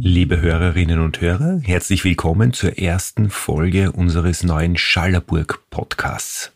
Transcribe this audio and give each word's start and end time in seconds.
Liebe 0.00 0.40
Hörerinnen 0.40 1.00
und 1.00 1.20
Hörer, 1.20 1.60
herzlich 1.62 2.04
willkommen 2.04 2.52
zur 2.52 2.78
ersten 2.78 3.30
Folge 3.30 3.92
unseres 3.92 4.42
neuen 4.42 4.76
Schallerburg 4.76 5.62
Podcasts. 5.70 6.52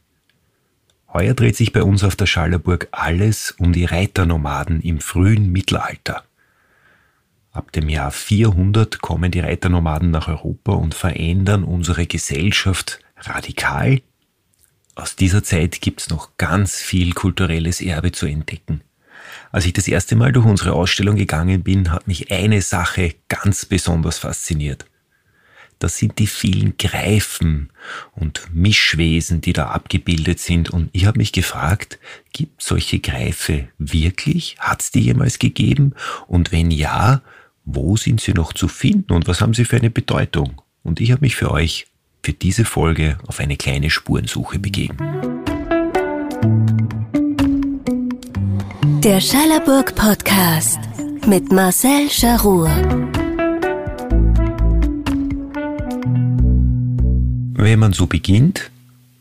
Heuer 1.13 1.35
dreht 1.35 1.57
sich 1.57 1.73
bei 1.73 1.83
uns 1.83 2.05
auf 2.05 2.17
der 2.17 2.27
Schallerburg 2.27 2.89
alles 2.93 3.53
um 3.59 3.73
die 3.73 3.85
Reiternomaden 3.85 4.81
im 4.81 5.01
frühen 5.01 5.53
Mittelalter. 5.53 6.25
Ab 7.53 7.73
dem 7.73 7.89
Jahr 7.89 8.11
400 8.11 9.01
kommen 9.01 9.31
die 9.31 9.41
Reiternomaden 9.41 10.11
nach 10.11 10.29
Europa 10.29 10.73
und 10.73 10.95
verändern 10.95 11.65
unsere 11.65 12.07
Gesellschaft 12.07 13.01
radikal. 13.17 14.01
Aus 15.01 15.17
dieser 15.17 15.43
Zeit 15.43 15.81
gibt's 15.81 16.11
noch 16.11 16.37
ganz 16.37 16.77
viel 16.77 17.15
kulturelles 17.15 17.81
Erbe 17.81 18.13
zu 18.13 18.27
entdecken. 18.27 18.83
Als 19.51 19.65
ich 19.65 19.73
das 19.73 19.89
erste 19.89 20.15
Mal 20.15 20.31
durch 20.31 20.45
unsere 20.45 20.75
Ausstellung 20.75 21.17
gegangen 21.17 21.63
bin, 21.63 21.91
hat 21.91 22.07
mich 22.07 22.31
eine 22.31 22.61
Sache 22.61 23.15
ganz 23.29 23.65
besonders 23.65 24.19
fasziniert. 24.19 24.85
Das 25.79 25.97
sind 25.97 26.19
die 26.19 26.27
vielen 26.27 26.77
Greifen 26.77 27.71
und 28.13 28.49
Mischwesen, 28.53 29.41
die 29.41 29.55
da 29.55 29.69
abgebildet 29.69 30.39
sind. 30.39 30.69
Und 30.69 30.91
ich 30.93 31.07
habe 31.07 31.17
mich 31.17 31.33
gefragt, 31.33 31.99
gibt 32.35 32.63
solche 32.63 32.99
Greife 32.99 33.69
wirklich? 33.79 34.57
Hat 34.59 34.83
es 34.83 34.91
die 34.91 35.01
jemals 35.01 35.39
gegeben? 35.39 35.95
Und 36.27 36.53
wenn 36.53 36.71
ja, 36.71 37.23
wo 37.65 37.97
sind 37.97 38.21
sie 38.21 38.35
noch 38.35 38.53
zu 38.53 38.69
finden 38.69 39.15
und 39.15 39.27
was 39.27 39.41
haben 39.41 39.55
sie 39.55 39.65
für 39.65 39.79
eine 39.79 39.91
Bedeutung? 39.91 40.61
Und 40.83 41.01
ich 41.01 41.11
habe 41.11 41.23
mich 41.23 41.37
für 41.37 41.51
euch 41.51 41.87
für 42.23 42.33
diese 42.33 42.65
Folge 42.65 43.19
auf 43.27 43.41
eine 43.41 43.57
kleine 43.57 43.91
Spurensuche 43.91 44.59
begeben. 44.59 44.97
Der 49.03 49.21
Schallerburg 49.21 49.95
Podcast 49.95 50.79
mit 51.27 51.51
Marcel 51.51 52.11
Charur. 52.11 52.69
Wenn 57.55 57.79
man 57.79 57.93
so 57.93 58.07
beginnt 58.07 58.71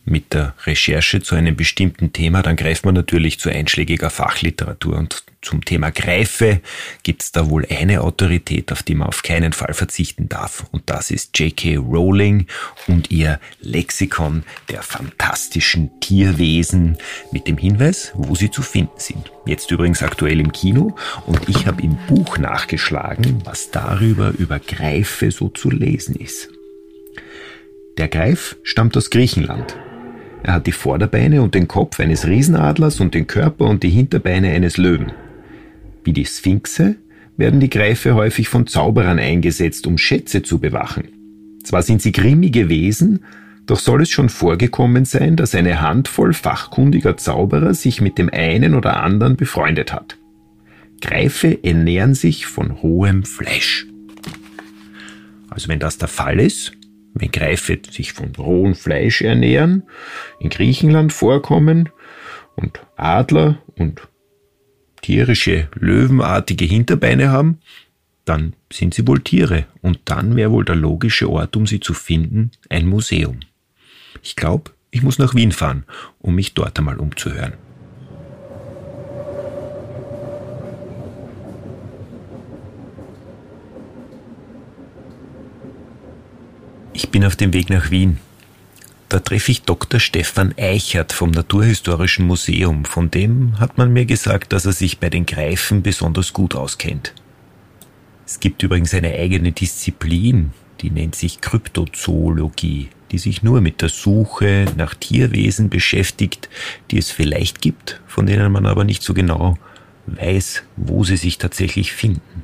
mit 0.10 0.34
der 0.34 0.54
Recherche 0.66 1.22
zu 1.22 1.36
einem 1.36 1.56
bestimmten 1.56 2.14
Thema, 2.14 2.42
dann 2.42 2.56
greift 2.56 2.86
man 2.86 2.96
natürlich 2.96 3.40
zu 3.40 3.50
einschlägiger 3.50 4.10
Fachliteratur 4.10 4.98
und 4.98 5.24
zum 5.42 5.64
Thema 5.64 5.90
Greife 5.90 6.60
gibt 7.04 7.24
es 7.24 7.32
da 7.32 7.50
wohl 7.50 7.66
eine 7.70 8.02
Autorität, 8.02 8.74
auf 8.74 8.84
die 8.84 8.96
man 8.96 9.08
auf 9.08 9.24
keinen 9.24 9.54
Fall 9.54 9.74
verzichten 9.74 10.28
darf. 10.28 10.66
Und 10.72 10.90
das 10.90 11.12
ist 11.12 11.40
J.K. 11.40 11.78
Rowling 11.78 12.48
und 12.88 13.10
ihr 13.10 13.40
Lexikon 13.62 14.44
der 14.70 14.84
fantastischen 14.84 15.98
Tierwesen 16.02 16.98
mit 17.32 17.48
dem 17.48 17.58
Hinweis, 17.58 18.12
wo 18.16 18.36
sie 18.36 18.52
zu 18.52 18.62
finden 18.62 19.00
sind. 19.00 19.32
Jetzt 19.46 19.72
übrigens 19.72 20.04
aktuell 20.04 20.42
im 20.42 20.52
Kino 20.52 20.98
und 21.26 21.48
ich 21.48 21.66
habe 21.66 21.82
im 21.84 21.98
Buch 22.08 22.38
nachgeschlagen, 22.38 23.42
was 23.46 23.72
darüber 23.72 24.34
über 24.38 24.60
Greife 24.60 25.32
so 25.32 25.48
zu 25.48 25.70
lesen 25.70 26.16
ist. 26.16 26.50
Der 27.98 28.10
Greif 28.10 28.58
stammt 28.64 28.96
aus 28.98 29.10
Griechenland. 29.10 29.78
Er 30.44 30.54
hat 30.54 30.68
die 30.68 30.72
Vorderbeine 30.72 31.42
und 31.42 31.56
den 31.56 31.68
Kopf 31.68 32.00
eines 32.00 32.26
Riesenadlers 32.26 33.00
und 33.00 33.14
den 33.14 33.28
Körper 33.28 33.66
und 33.66 33.84
die 33.84 33.90
Hinterbeine 33.90 34.50
eines 34.50 34.78
Löwen. 34.78 35.12
Wie 36.04 36.14
die 36.14 36.26
Sphinxe 36.26 36.96
werden 37.38 37.60
die 37.60 37.70
Greife 37.70 38.16
häufig 38.16 38.50
von 38.50 38.68
Zauberern 38.68 39.20
eingesetzt, 39.20 39.88
um 39.88 39.98
Schätze 39.98 40.44
zu 40.44 40.60
bewachen. 40.60 41.10
Zwar 41.64 41.84
sind 41.84 42.02
sie 42.02 42.12
grimmige 42.12 42.70
Wesen, 42.70 43.20
doch 43.66 43.80
soll 43.80 44.02
es 44.02 44.10
schon 44.10 44.30
vorgekommen 44.30 45.06
sein, 45.06 45.36
dass 45.36 45.54
eine 45.54 45.82
Handvoll 45.82 46.34
fachkundiger 46.34 47.18
Zauberer 47.18 47.74
sich 47.74 48.02
mit 48.02 48.18
dem 48.18 48.30
einen 48.30 48.74
oder 48.74 49.04
anderen 49.04 49.36
befreundet 49.36 49.94
hat. 49.94 50.18
Greife 51.02 51.64
ernähren 51.64 52.16
sich 52.16 52.46
von 52.46 52.82
hohem 52.82 53.24
Fleisch. 53.24 53.88
Also 55.50 55.68
wenn 55.68 55.80
das 55.80 55.98
der 55.98 56.08
Fall 56.08 56.40
ist, 56.40 56.74
wenn 57.14 57.32
Greife 57.32 57.80
sich 57.90 58.14
von 58.14 58.34
rohem 58.36 58.76
Fleisch 58.76 59.22
ernähren, 59.22 59.84
in 60.40 60.50
Griechenland 60.50 61.14
vorkommen 61.14 61.90
und 62.56 62.80
Adler 62.96 63.58
und 63.78 64.02
tierische, 65.02 65.70
löwenartige 65.76 66.66
Hinterbeine 66.66 67.32
haben, 67.32 67.60
dann 68.26 68.54
sind 68.72 68.94
sie 68.94 69.08
wohl 69.08 69.22
Tiere. 69.22 69.66
Und 69.82 70.00
dann 70.06 70.36
wäre 70.36 70.52
wohl 70.52 70.66
der 70.66 70.76
logische 70.76 71.30
Ort, 71.30 71.56
um 71.56 71.66
sie 71.66 71.80
zu 71.80 71.94
finden, 71.94 72.52
ein 72.70 72.86
Museum. 72.86 73.40
Ich 74.22 74.36
glaube, 74.36 74.72
ich 74.92 75.02
muss 75.02 75.20
nach 75.20 75.36
Wien 75.36 75.52
fahren, 75.52 75.86
um 76.20 76.36
mich 76.36 76.54
dort 76.54 76.78
einmal 76.78 76.98
umzuhören. 76.98 77.54
Ich 87.02 87.12
bin 87.12 87.24
auf 87.24 87.38
dem 87.38 87.54
Weg 87.54 87.70
nach 87.70 87.92
Wien. 87.92 88.18
Da 89.08 89.20
treffe 89.20 89.54
ich 89.54 89.62
Dr. 89.62 90.02
Stefan 90.02 90.54
Eichert 90.58 91.14
vom 91.14 91.32
Naturhistorischen 91.32 92.28
Museum. 92.28 92.84
Von 92.84 93.10
dem 93.10 93.58
hat 93.58 93.78
man 93.78 93.94
mir 93.94 94.04
gesagt, 94.04 94.52
dass 94.52 94.66
er 94.66 94.74
sich 94.74 95.00
bei 95.00 95.10
den 95.10 95.26
Greifen 95.26 95.82
besonders 95.82 96.34
gut 96.34 96.56
auskennt. 96.56 97.14
Es 98.26 98.42
gibt 98.42 98.62
übrigens 98.64 98.94
eine 98.94 99.14
eigene 99.14 99.54
Disziplin, 99.54 100.52
die 100.82 100.92
nennt 100.92 101.16
sich 101.16 101.40
Kryptozoologie, 101.40 102.90
die 103.12 103.18
sich 103.18 103.44
nur 103.44 103.62
mit 103.62 103.82
der 103.82 103.88
Suche 103.88 104.66
nach 104.76 104.94
Tierwesen 104.94 105.70
beschäftigt, 105.70 106.50
die 106.92 106.98
es 106.98 107.12
vielleicht 107.12 107.62
gibt, 107.62 108.02
von 108.08 108.26
denen 108.26 108.52
man 108.52 108.66
aber 108.66 108.84
nicht 108.84 109.04
so 109.04 109.14
genau 109.14 109.58
weiß, 110.06 110.64
wo 110.76 111.06
sie 111.06 111.16
sich 111.16 111.38
tatsächlich 111.38 111.94
finden. 111.94 112.44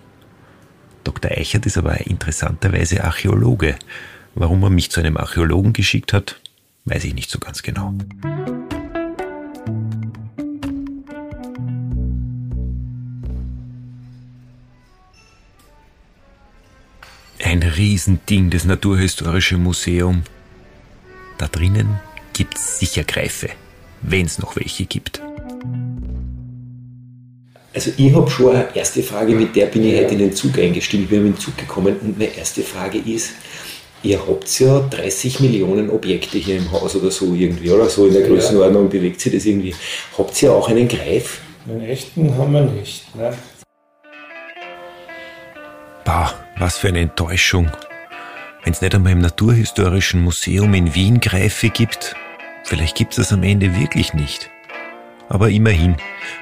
Dr. 1.03 1.31
Eichert 1.31 1.65
ist 1.65 1.77
aber 1.77 2.07
interessanterweise 2.07 3.03
Archäologe. 3.03 3.75
Warum 4.35 4.63
er 4.63 4.69
mich 4.69 4.91
zu 4.91 4.99
einem 4.99 5.17
Archäologen 5.17 5.73
geschickt 5.73 6.13
hat, 6.13 6.39
Weiß 6.85 7.03
ich 7.03 7.15
nicht 7.15 7.31
so 7.31 7.39
ganz 7.39 7.63
genau. 7.63 7.95
Ein 17.43 17.63
Riesending, 17.63 18.51
das 18.51 18.65
Naturhistorische 18.65 19.57
Museum. 19.57 20.23
Da 21.39 21.47
drinnen 21.47 21.99
gibt's 22.33 22.77
sicher 22.79 23.03
Greife, 23.03 23.49
wenn's 24.03 24.37
noch 24.37 24.55
welche 24.55 24.85
gibt. 24.85 25.21
Also 27.73 27.91
ich 27.97 28.13
habe 28.13 28.29
schon 28.29 28.55
eine 28.55 28.75
erste 28.75 29.03
Frage, 29.03 29.35
mit 29.35 29.55
der 29.55 29.65
bin 29.65 29.83
ich 29.83 29.99
heute 29.99 30.13
in 30.13 30.19
den 30.19 30.33
Zug 30.33 30.57
eingestiegen. 30.59 31.03
Ich 31.03 31.09
bin 31.09 31.25
in 31.25 31.33
den 31.33 31.37
Zug 31.39 31.57
gekommen 31.57 31.97
und 31.99 32.17
meine 32.17 32.33
erste 32.35 32.61
Frage 32.61 32.99
ist, 32.99 33.31
Ihr 34.05 34.19
habt 34.19 34.59
ja 34.59 34.81
30 34.81 35.39
Millionen 35.39 35.89
Objekte 35.89 36.37
hier 36.37 36.57
im 36.57 36.71
Haus 36.71 36.95
oder 36.95 37.09
so 37.09 37.33
irgendwie, 37.33 37.71
oder 37.71 37.89
so 37.89 38.05
in 38.05 38.13
der 38.13 38.21
Größenordnung 38.21 38.87
bewegt 38.87 39.19
sich 39.19 39.33
das 39.33 39.45
irgendwie. 39.45 39.73
Habt 40.15 40.39
ihr 40.43 40.53
auch 40.53 40.69
einen 40.69 40.87
Greif? 40.87 41.41
Einen 41.67 41.81
echten 41.81 42.37
haben 42.37 42.53
wir 42.53 42.61
nicht. 42.61 43.15
Ne? 43.15 43.35
Bah, 46.03 46.35
was 46.59 46.77
für 46.77 46.89
eine 46.89 46.99
Enttäuschung. 46.99 47.71
Wenn 48.63 48.73
es 48.73 48.81
nicht 48.81 48.93
einmal 48.93 49.13
im 49.13 49.21
Naturhistorischen 49.21 50.21
Museum 50.21 50.75
in 50.75 50.93
Wien 50.93 51.19
Greife 51.19 51.69
gibt, 51.69 52.15
vielleicht 52.63 52.95
gibt 52.95 53.13
es 53.13 53.15
das 53.17 53.33
am 53.33 53.41
Ende 53.41 53.75
wirklich 53.75 54.13
nicht. 54.13 54.51
Aber 55.29 55.49
immerhin, 55.49 55.95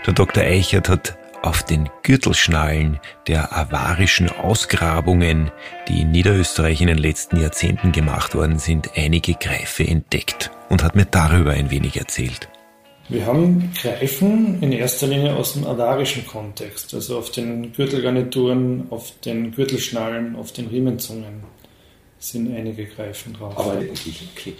der 0.06 0.14
Dr. 0.14 0.44
Eichert 0.44 0.90
hat 0.90 1.18
auf 1.44 1.62
den 1.62 1.90
Gürtelschnallen 2.02 3.00
der 3.28 3.56
avarischen 3.56 4.30
Ausgrabungen, 4.30 5.52
die 5.88 6.02
in 6.02 6.12
Niederösterreich 6.12 6.82
in 6.82 6.88
den 6.88 6.98
letzten 6.98 7.40
Jahrzehnten 7.40 7.92
gemacht 7.92 8.34
worden 8.34 8.58
sind, 8.58 8.92
einige 8.96 9.34
Greife 9.34 9.86
entdeckt 9.86 10.52
und 10.70 10.84
hat 10.84 10.96
mir 10.96 11.06
darüber 11.06 11.52
ein 11.52 11.70
wenig 11.70 11.98
erzählt. 11.98 12.50
Wir 13.10 13.26
haben 13.26 13.72
Greifen 13.80 14.64
in 14.64 14.72
erster 14.72 15.08
Linie 15.08 15.36
aus 15.36 15.54
dem 15.54 15.68
avarischen 15.68 16.26
Kontext, 16.26 16.94
also 16.94 17.18
auf 17.18 17.32
den 17.32 17.74
Gürtelgarnituren, 17.74 18.88
auf 18.90 19.12
den 19.26 19.52
Gürtelschnallen, 19.52 20.38
auf 20.38 20.54
den 20.54 20.68
Riemenzungen 20.68 21.44
sind 22.24 22.56
einige 22.56 22.86
Greifen 22.86 23.34
drauf. 23.34 23.58
Aber 23.58 23.82
wirklich, 23.82 24.22
okay. 24.36 24.54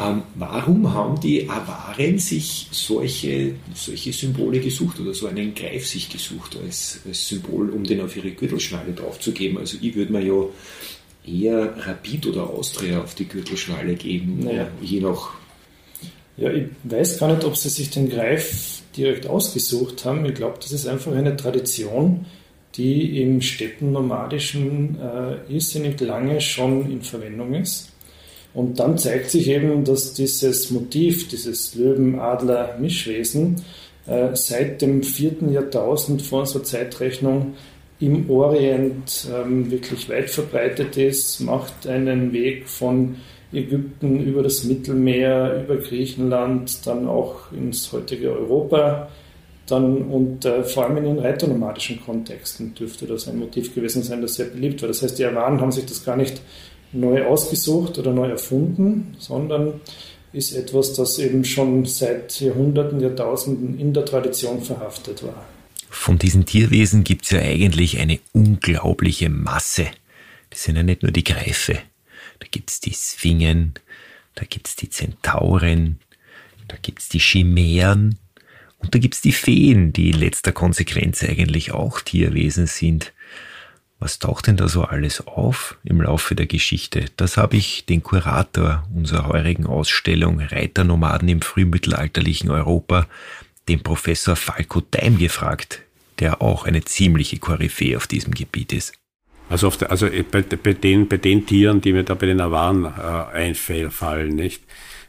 Ähm, 0.00 0.22
warum 0.34 0.92
haben 0.94 1.20
die 1.20 1.48
Awaren 1.48 2.18
sich 2.18 2.68
solche, 2.70 3.54
solche 3.74 4.12
Symbole 4.12 4.60
gesucht 4.60 4.98
oder 4.98 5.12
so 5.12 5.26
einen 5.26 5.54
Greif 5.54 5.86
sich 5.86 6.08
gesucht 6.08 6.56
als, 6.64 7.00
als 7.06 7.28
Symbol, 7.28 7.70
um 7.70 7.84
den 7.84 8.00
auf 8.00 8.16
ihre 8.16 8.30
Gürtelschnalle 8.30 8.92
draufzugeben? 8.92 9.58
Also 9.58 9.76
ich 9.80 9.94
würde 9.94 10.12
mir 10.12 10.24
ja 10.24 10.44
eher 11.26 11.74
Rapid 11.86 12.26
oder 12.28 12.48
Austria 12.48 13.02
auf 13.02 13.14
die 13.14 13.28
Gürtelschnalle 13.28 13.94
geben, 13.94 14.40
naja. 14.40 14.68
je 14.80 15.00
nach. 15.00 15.34
Ja, 16.38 16.50
ich 16.50 16.64
weiß 16.84 17.18
gar 17.18 17.34
nicht, 17.34 17.44
ob 17.44 17.56
sie 17.56 17.68
sich 17.68 17.90
den 17.90 18.08
Greif 18.08 18.80
direkt 18.96 19.26
ausgesucht 19.26 20.04
haben. 20.04 20.24
Ich 20.24 20.34
glaube, 20.34 20.58
das 20.60 20.72
ist 20.72 20.86
einfach 20.86 21.12
eine 21.12 21.36
Tradition, 21.36 22.24
die 22.74 23.20
im 23.22 23.40
Städtennomadischen 23.40 24.98
äh, 24.98 25.52
irrsinnig 25.52 26.00
lange 26.00 26.40
schon 26.40 26.90
in 26.90 27.02
Verwendung 27.02 27.54
ist. 27.54 27.92
Und 28.54 28.78
dann 28.80 28.98
zeigt 28.98 29.30
sich 29.30 29.48
eben, 29.48 29.84
dass 29.84 30.14
dieses 30.14 30.70
Motiv, 30.70 31.28
dieses 31.28 31.74
Löwen-Adler-Mischwesen 31.74 33.62
äh, 34.06 34.34
seit 34.34 34.82
dem 34.82 35.02
vierten 35.02 35.52
Jahrtausend 35.52 36.22
vor 36.22 36.40
unserer 36.40 36.64
Zeitrechnung 36.64 37.54
im 38.00 38.28
Orient 38.28 39.28
ähm, 39.32 39.70
wirklich 39.70 40.08
weit 40.08 40.28
verbreitet 40.28 40.96
ist, 40.96 41.40
macht 41.40 41.86
einen 41.86 42.32
Weg 42.32 42.68
von 42.68 43.16
Ägypten 43.52 44.20
über 44.20 44.42
das 44.42 44.64
Mittelmeer, 44.64 45.62
über 45.64 45.76
Griechenland, 45.76 46.86
dann 46.86 47.06
auch 47.06 47.52
ins 47.52 47.92
heutige 47.92 48.32
Europa. 48.32 49.08
Dann 49.72 50.02
und 50.02 50.44
äh, 50.44 50.64
vor 50.64 50.84
allem 50.84 50.98
in 50.98 51.04
den 51.04 51.18
reiternomadischen 51.18 51.98
Kontexten 52.04 52.74
dürfte 52.74 53.06
das 53.06 53.26
ein 53.26 53.38
Motiv 53.38 53.74
gewesen 53.74 54.02
sein, 54.02 54.20
das 54.20 54.34
sehr 54.34 54.44
beliebt 54.44 54.82
war. 54.82 54.88
Das 54.88 55.02
heißt, 55.02 55.18
die 55.18 55.24
Awaren 55.24 55.62
haben 55.62 55.72
sich 55.72 55.86
das 55.86 56.04
gar 56.04 56.18
nicht 56.18 56.42
neu 56.92 57.24
ausgesucht 57.24 57.98
oder 57.98 58.12
neu 58.12 58.28
erfunden, 58.28 59.16
sondern 59.18 59.80
ist 60.34 60.52
etwas, 60.52 60.92
das 60.92 61.18
eben 61.18 61.42
schon 61.46 61.86
seit 61.86 62.38
Jahrhunderten, 62.38 63.00
Jahrtausenden 63.00 63.80
in 63.80 63.94
der 63.94 64.04
Tradition 64.04 64.60
verhaftet 64.60 65.22
war. 65.22 65.46
Von 65.88 66.18
diesen 66.18 66.44
Tierwesen 66.44 67.02
gibt 67.02 67.24
es 67.24 67.30
ja 67.30 67.40
eigentlich 67.40 67.98
eine 67.98 68.20
unglaubliche 68.34 69.30
Masse. 69.30 69.86
Das 70.50 70.64
sind 70.64 70.76
ja 70.76 70.82
nicht 70.82 71.02
nur 71.02 71.12
die 71.12 71.24
Greife. 71.24 71.78
Da 72.40 72.46
gibt 72.50 72.70
es 72.70 72.80
die 72.80 72.92
Sphingen, 72.92 73.72
da 74.34 74.44
gibt 74.44 74.68
es 74.68 74.76
die 74.76 74.90
Zentauren, 74.90 75.98
da 76.68 76.76
gibt 76.82 77.00
es 77.00 77.08
die 77.08 77.20
Chimären 77.20 78.18
und 78.82 78.94
da 78.94 78.98
gibt 78.98 79.14
es 79.14 79.20
die 79.20 79.32
Feen, 79.32 79.92
die 79.92 80.10
in 80.10 80.18
letzter 80.18 80.52
Konsequenz 80.52 81.22
eigentlich 81.22 81.72
auch 81.72 82.00
Tierwesen 82.00 82.66
sind. 82.66 83.12
Was 83.98 84.18
taucht 84.18 84.48
denn 84.48 84.56
da 84.56 84.66
so 84.66 84.82
alles 84.82 85.24
auf 85.28 85.78
im 85.84 86.02
Laufe 86.02 86.34
der 86.34 86.46
Geschichte? 86.46 87.04
Das 87.16 87.36
habe 87.36 87.56
ich 87.56 87.86
den 87.86 88.02
Kurator 88.02 88.84
unserer 88.92 89.28
heurigen 89.28 89.64
Ausstellung 89.64 90.40
Reiternomaden 90.40 91.28
im 91.28 91.40
frühmittelalterlichen 91.40 92.50
Europa, 92.50 93.06
den 93.68 93.84
Professor 93.84 94.34
Falco 94.34 94.82
Daim, 94.90 95.18
gefragt, 95.18 95.82
der 96.18 96.42
auch 96.42 96.64
eine 96.64 96.84
ziemliche 96.84 97.38
Koryphäe 97.38 97.96
auf 97.96 98.08
diesem 98.08 98.34
Gebiet 98.34 98.72
ist. 98.72 98.92
Also, 99.48 99.70
der, 99.70 99.92
also 99.92 100.08
bei, 100.32 100.42
bei, 100.42 100.72
den, 100.72 101.06
bei 101.06 101.18
den 101.18 101.46
Tieren, 101.46 101.80
die 101.80 101.92
mir 101.92 102.02
da 102.02 102.14
bei 102.14 102.26
den 102.26 102.40
Awaren 102.40 102.86
äh, 102.86 103.36
einfallen, 103.36 104.34
nicht? 104.34 104.62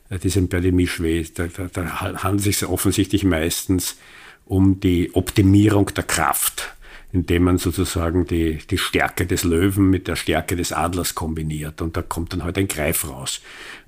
Äh, 0.09 0.19
die 0.19 0.29
sind 0.29 0.49
bei 0.49 0.59
den 0.59 0.75
Mischwes, 0.75 1.33
da, 1.33 1.47
da, 1.47 1.67
da 1.71 2.23
handelt 2.23 2.47
es 2.47 2.59
sich 2.59 2.69
offensichtlich 2.69 3.23
meistens 3.23 3.97
um 4.45 4.79
die 4.79 5.13
Optimierung 5.13 5.91
der 5.95 6.03
Kraft 6.03 6.73
indem 7.13 7.43
man 7.43 7.57
sozusagen 7.59 8.25
die, 8.25 8.57
die 8.69 8.79
Stärke 8.79 9.27
des 9.27 9.43
Löwen 9.43 9.91
mit 9.91 10.07
der 10.07 10.15
Stärke 10.15 10.55
des 10.55 10.73
Adlers 10.73 11.13
kombiniert. 11.13 11.79
Und 11.79 11.95
da 11.95 12.01
kommt 12.01 12.33
dann 12.33 12.43
halt 12.43 12.57
ein 12.57 12.67
Greif 12.67 13.07
raus, 13.07 13.39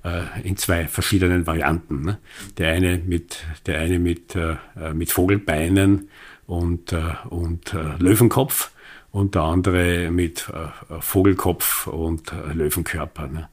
äh, 0.04 0.22
in 0.44 0.56
zwei 0.56 0.86
verschiedenen 0.86 1.44
Varianten. 1.44 2.02
Ne? 2.02 2.18
Der 2.56 2.72
eine 2.72 2.98
mit, 2.98 3.38
der 3.66 3.80
eine 3.80 3.98
mit, 3.98 4.36
äh, 4.36 4.54
mit 4.94 5.10
Vogelbeinen 5.10 6.08
und, 6.46 6.92
äh, 6.92 7.14
und 7.28 7.74
äh, 7.74 7.96
Löwenkopf 7.98 8.70
und 9.16 9.34
der 9.34 9.42
andere 9.44 10.10
mit 10.10 10.46
äh, 10.50 11.00
Vogelkopf 11.00 11.86
und 11.86 12.30
äh, 12.32 12.52
Löwenkörper. 12.52 13.28
Ne? 13.28 13.48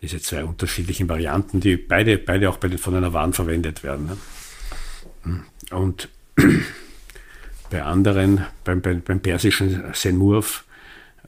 Diese 0.00 0.18
zwei 0.18 0.44
unterschiedlichen 0.44 1.10
Varianten, 1.10 1.60
die 1.60 1.76
beide, 1.76 2.16
beide 2.16 2.48
auch 2.48 2.56
bei 2.56 2.68
den, 2.68 2.78
von 2.78 2.94
einer 2.94 3.12
Wahn 3.12 3.34
verwendet 3.34 3.82
werden. 3.82 4.06
Ne? 4.06 4.16
Hm. 5.24 5.44
Und 5.72 6.08
bei 7.70 7.82
anderen, 7.82 8.46
beim, 8.64 8.80
beim, 8.80 9.02
beim 9.02 9.20
persischen 9.20 9.84
Senmurf, 9.92 10.64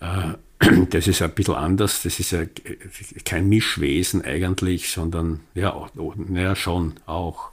äh, 0.01 0.33
das 0.89 1.07
ist 1.07 1.21
ein 1.21 1.33
bisschen 1.33 1.57
anders. 1.57 2.03
Das 2.03 2.19
ist 2.19 2.31
ja 2.31 2.45
kein 3.27 3.47
Mischwesen 3.51 4.25
eigentlich, 4.25 4.89
sondern 4.89 5.41
ja, 5.53 5.87
ja 6.33 6.57
schon 6.57 6.95
auch. 7.05 7.51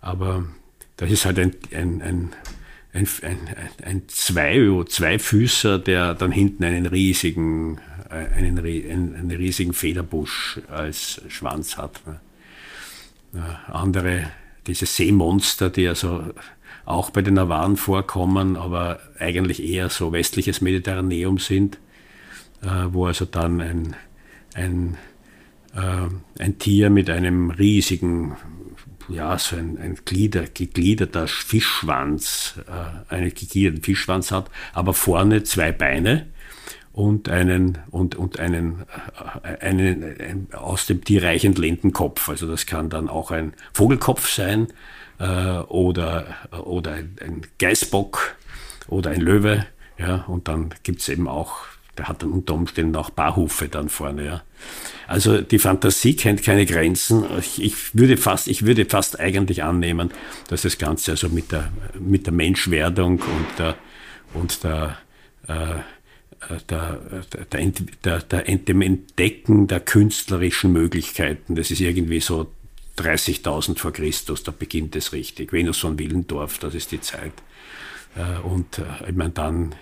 Aber 0.00 0.44
das 0.98 1.10
ist 1.10 1.24
halt 1.24 1.40
ein, 1.40 1.56
ein, 1.74 2.00
ein, 2.00 2.32
ein, 2.92 3.06
ein, 3.22 3.38
ein 3.84 4.02
Zwei, 4.08 4.84
Zweifüßer, 4.86 5.78
der 5.78 6.14
dann 6.14 6.32
hinten 6.32 6.64
einen 6.64 6.86
riesigen, 6.86 7.78
einen, 8.08 8.58
einen 8.58 9.30
riesigen 9.30 9.72
Federbusch 9.72 10.60
als 10.68 11.20
Schwanz 11.28 11.76
hat. 11.76 12.00
Andere, 13.66 14.30
diese 14.66 14.86
Seemonster, 14.86 15.70
die 15.70 15.86
also 15.86 16.24
auch 16.88 17.10
bei 17.10 17.20
den 17.20 17.38
Awaren 17.38 17.76
vorkommen, 17.76 18.56
aber 18.56 19.00
eigentlich 19.18 19.62
eher 19.62 19.90
so 19.90 20.10
westliches 20.12 20.62
Mediterraneum 20.62 21.36
sind, 21.38 21.78
äh, 22.62 22.86
wo 22.88 23.04
also 23.06 23.26
dann 23.26 23.60
ein, 23.60 23.96
ein, 24.54 24.96
äh, 25.74 26.42
ein 26.42 26.58
Tier 26.58 26.88
mit 26.88 27.10
einem 27.10 27.50
riesigen, 27.50 28.36
ja, 29.08 29.38
so 29.38 29.56
ein, 29.56 29.78
ein 29.78 29.98
Glieder, 30.04 30.42
gegliederter 30.42 31.26
Fischschwanz, 31.26 32.54
äh, 32.66 33.14
einen 33.14 33.34
gegliederten 33.34 33.82
Fischschwanz 33.82 34.30
hat, 34.30 34.50
aber 34.72 34.94
vorne 34.94 35.42
zwei 35.42 35.72
Beine 35.72 36.26
und 36.92 37.28
einen, 37.28 37.78
und, 37.90 38.16
und 38.16 38.38
einen, 38.38 38.84
äh, 39.42 39.64
einen, 39.64 40.20
einen 40.20 40.48
aus 40.52 40.86
dem 40.86 41.04
Tier 41.04 41.22
reichend 41.22 41.58
lehnten 41.58 41.92
Kopf. 41.92 42.28
Also 42.28 42.46
das 42.46 42.66
kann 42.66 42.90
dann 42.90 43.08
auch 43.08 43.30
ein 43.30 43.54
Vogelkopf 43.72 44.28
sein, 44.28 44.68
äh, 45.18 45.58
oder, 45.58 46.26
oder 46.64 46.92
ein, 46.92 47.16
ein 47.20 47.42
Geißbock 47.58 48.36
oder 48.88 49.10
ein 49.10 49.20
Löwe. 49.20 49.66
Ja, 49.98 50.24
und 50.28 50.48
dann 50.48 50.74
gibt's 50.84 51.08
eben 51.08 51.26
auch, 51.26 51.56
der 51.98 52.08
hat 52.08 52.22
dann 52.22 52.30
unter 52.30 52.54
Umständen 52.54 52.96
auch 52.96 53.10
Barhufe 53.10 53.68
dann 53.68 53.88
vorne. 53.88 54.24
Ja. 54.24 54.42
Also 55.06 55.40
die 55.40 55.58
Fantasie 55.58 56.14
kennt 56.14 56.42
keine 56.42 56.64
Grenzen. 56.64 57.24
Ich, 57.38 57.62
ich, 57.62 57.94
würde 57.94 58.16
fast, 58.16 58.48
ich 58.48 58.64
würde 58.64 58.84
fast 58.84 59.18
eigentlich 59.18 59.62
annehmen, 59.62 60.10
dass 60.48 60.62
das 60.62 60.78
Ganze 60.78 61.12
also 61.12 61.28
mit 61.28 61.52
der, 61.52 61.70
mit 61.98 62.26
der 62.26 62.32
Menschwerdung 62.32 63.20
und 63.20 63.58
der, 63.58 63.74
und 64.34 64.64
der, 64.64 64.98
äh, 65.48 65.74
der, 66.68 67.00
der, 67.52 67.72
der, 68.04 68.18
der, 68.20 68.42
dem 68.42 68.82
Entdecken 68.82 69.66
der 69.66 69.80
künstlerischen 69.80 70.72
Möglichkeiten, 70.72 71.56
das 71.56 71.70
ist 71.70 71.80
irgendwie 71.80 72.20
so 72.20 72.50
30.000 72.98 73.78
vor 73.78 73.92
Christus, 73.92 74.42
da 74.42 74.52
beginnt 74.56 74.96
es 74.96 75.12
richtig. 75.12 75.52
Venus 75.52 75.78
von 75.78 75.98
Willendorf, 75.98 76.58
das 76.58 76.74
ist 76.74 76.92
die 76.92 77.00
Zeit. 77.00 77.32
Äh, 78.16 78.40
und 78.46 78.78
äh, 78.78 79.08
ich 79.08 79.16
meine, 79.16 79.30
dann, 79.30 79.74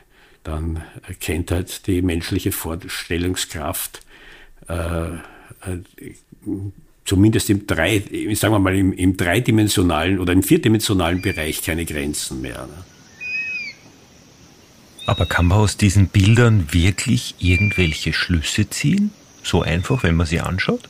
dann 0.46 0.82
kennt 1.20 1.50
halt 1.50 1.87
die 1.87 2.02
menschliche 2.02 2.52
Vorstellungskraft 2.52 4.02
äh, 4.69 5.16
zumindest 7.04 7.50
im 7.50 7.66
drei, 7.66 8.02
sagen 8.34 8.54
wir 8.54 8.58
mal, 8.58 8.76
im, 8.76 8.93
im 8.93 9.16
dreidimensionalen 9.16 10.19
oder 10.19 10.32
im 10.32 10.43
vierdimensionalen 10.43 11.20
Bereich 11.20 11.62
keine 11.62 11.84
Grenzen 11.84 12.40
mehr. 12.40 12.66
Ne? 12.66 12.84
Aber 15.06 15.26
kann 15.26 15.47
man 15.47 15.59
aus 15.59 15.76
diesen 15.76 16.09
Bildern 16.09 16.73
wirklich 16.73 17.37
irgendwelche 17.38 18.12
Schlüsse 18.12 18.68
ziehen? 18.68 19.11
So 19.42 19.62
einfach, 19.62 20.02
wenn 20.02 20.16
man 20.16 20.26
sie 20.26 20.40
anschaut? 20.40 20.88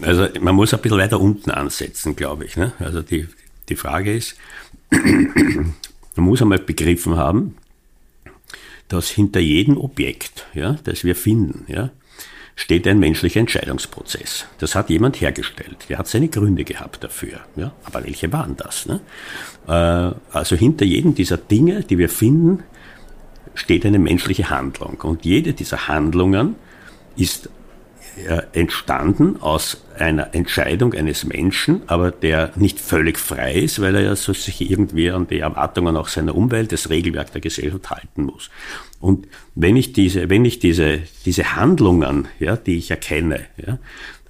Also 0.00 0.28
man 0.40 0.54
muss 0.54 0.72
ein 0.72 0.80
bisschen 0.80 0.98
weiter 0.98 1.20
unten 1.20 1.50
ansetzen, 1.50 2.16
glaube 2.16 2.44
ich. 2.44 2.56
Ne? 2.56 2.72
Also 2.78 3.02
die, 3.02 3.28
die 3.68 3.76
Frage 3.76 4.14
ist, 4.14 4.36
man 4.90 5.74
muss 6.16 6.40
einmal 6.40 6.58
begriffen 6.58 7.16
haben, 7.16 7.56
dass 8.88 9.10
hinter 9.10 9.40
jedem 9.40 9.78
Objekt, 9.78 10.46
ja, 10.54 10.76
das 10.84 11.04
wir 11.04 11.16
finden, 11.16 11.64
ja, 11.68 11.90
steht 12.56 12.88
ein 12.88 12.98
menschlicher 12.98 13.40
Entscheidungsprozess. 13.40 14.46
Das 14.58 14.74
hat 14.74 14.88
jemand 14.88 15.20
hergestellt. 15.20 15.86
Der 15.88 15.98
hat 15.98 16.08
seine 16.08 16.28
Gründe 16.28 16.64
gehabt 16.64 17.04
dafür. 17.04 17.40
Ja? 17.54 17.72
Aber 17.84 18.02
welche 18.04 18.32
waren 18.32 18.56
das? 18.56 18.86
Ne? 18.86 19.00
Äh, 19.68 20.14
also 20.32 20.56
hinter 20.56 20.86
jedem 20.86 21.14
dieser 21.14 21.36
Dinge, 21.36 21.82
die 21.82 21.98
wir 21.98 22.08
finden, 22.08 22.62
steht 23.54 23.84
eine 23.84 23.98
menschliche 23.98 24.48
Handlung. 24.48 24.98
Und 25.02 25.24
jede 25.24 25.52
dieser 25.52 25.86
Handlungen 25.86 26.56
ist 27.16 27.50
entstanden 28.52 29.40
aus 29.40 29.84
einer 29.98 30.34
Entscheidung 30.34 30.94
eines 30.94 31.24
Menschen, 31.24 31.82
aber 31.86 32.10
der 32.10 32.52
nicht 32.56 32.80
völlig 32.80 33.18
frei 33.18 33.54
ist, 33.54 33.80
weil 33.80 33.94
er 33.94 34.02
ja 34.02 34.16
so 34.16 34.32
sich 34.32 34.70
irgendwie 34.70 35.10
an 35.10 35.26
die 35.26 35.40
Erwartungen 35.40 35.96
auch 35.96 36.08
seiner 36.08 36.34
Umwelt, 36.34 36.72
das 36.72 36.90
Regelwerk 36.90 37.32
der 37.32 37.40
Gesellschaft 37.40 37.90
halten 37.90 38.24
muss. 38.24 38.50
Und 39.00 39.28
wenn 39.54 39.76
ich 39.76 39.92
diese, 39.92 40.30
wenn 40.30 40.44
ich 40.44 40.58
diese, 40.58 41.00
diese 41.24 41.56
Handlungen, 41.56 42.28
ja, 42.40 42.56
die 42.56 42.78
ich 42.78 42.90
erkenne, 42.90 43.40
ja, 43.56 43.78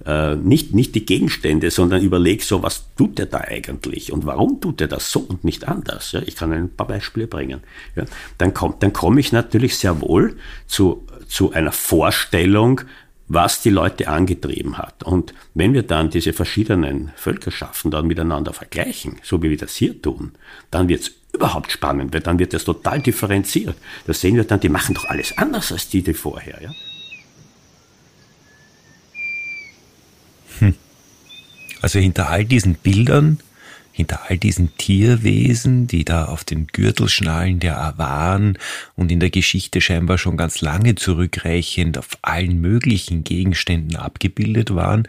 äh, 0.05 0.35
nicht, 0.35 0.73
nicht 0.73 0.93
die 0.93 1.05
Gegenstände, 1.05 1.71
sondern 1.71 2.01
überlege 2.01 2.43
so, 2.43 2.63
was 2.63 2.93
tut 2.95 3.19
er 3.19 3.25
da 3.25 3.39
eigentlich 3.39 4.11
und 4.11 4.25
warum 4.25 4.59
tut 4.61 4.81
er 4.81 4.87
das 4.87 5.11
so 5.11 5.21
und 5.21 5.43
nicht 5.43 5.67
anders? 5.67 6.11
Ja, 6.11 6.21
ich 6.25 6.35
kann 6.35 6.51
ein 6.51 6.69
paar 6.69 6.87
Beispiele 6.87 7.27
bringen. 7.27 7.61
Ja, 7.95 8.03
dann 8.37 8.53
kommt, 8.53 8.83
dann 8.83 8.93
komme 8.93 9.19
ich 9.19 9.31
natürlich 9.31 9.77
sehr 9.77 10.01
wohl 10.01 10.37
zu, 10.67 11.05
zu 11.27 11.53
einer 11.53 11.71
Vorstellung, 11.71 12.81
was 13.27 13.61
die 13.61 13.69
Leute 13.69 14.07
angetrieben 14.07 14.77
hat. 14.77 15.03
Und 15.03 15.33
wenn 15.53 15.73
wir 15.73 15.83
dann 15.83 16.09
diese 16.09 16.33
verschiedenen 16.33 17.11
Völkerschaften 17.15 17.91
dann 17.91 18.07
miteinander 18.07 18.53
vergleichen, 18.53 19.17
so 19.23 19.41
wie 19.43 19.49
wir 19.49 19.57
das 19.57 19.75
hier 19.75 20.01
tun, 20.01 20.31
dann 20.71 20.87
wird 20.87 21.01
es 21.01 21.11
überhaupt 21.33 21.71
spannend, 21.71 22.13
weil 22.13 22.21
dann 22.21 22.39
wird 22.39 22.53
das 22.53 22.63
total 22.63 23.01
differenziert. 23.01 23.75
Da 24.05 24.13
sehen 24.13 24.35
wir 24.35 24.45
dann, 24.45 24.59
die 24.59 24.69
machen 24.69 24.95
doch 24.95 25.05
alles 25.05 25.37
anders 25.37 25.71
als 25.71 25.89
die, 25.89 26.01
die 26.01 26.13
vorher. 26.13 26.61
Ja? 26.61 26.71
Hm. 30.59 30.75
Also 31.81 31.99
hinter 31.99 32.29
all 32.29 32.45
diesen 32.45 32.75
Bildern 32.75 33.39
hinter 33.97 34.29
all 34.29 34.37
diesen 34.37 34.77
Tierwesen, 34.77 35.87
die 35.87 36.05
da 36.05 36.25
auf 36.25 36.43
den 36.43 36.67
Gürtelschnallen 36.67 37.59
der 37.59 37.79
Awaren 37.81 38.59
und 38.93 39.11
in 39.11 39.19
der 39.19 39.31
Geschichte 39.31 39.81
scheinbar 39.81 40.19
schon 40.19 40.37
ganz 40.37 40.61
lange 40.61 40.93
zurückreichend 40.93 41.97
auf 41.97 42.09
allen 42.21 42.61
möglichen 42.61 43.23
Gegenständen 43.23 43.95
abgebildet 43.95 44.75
waren, 44.75 45.07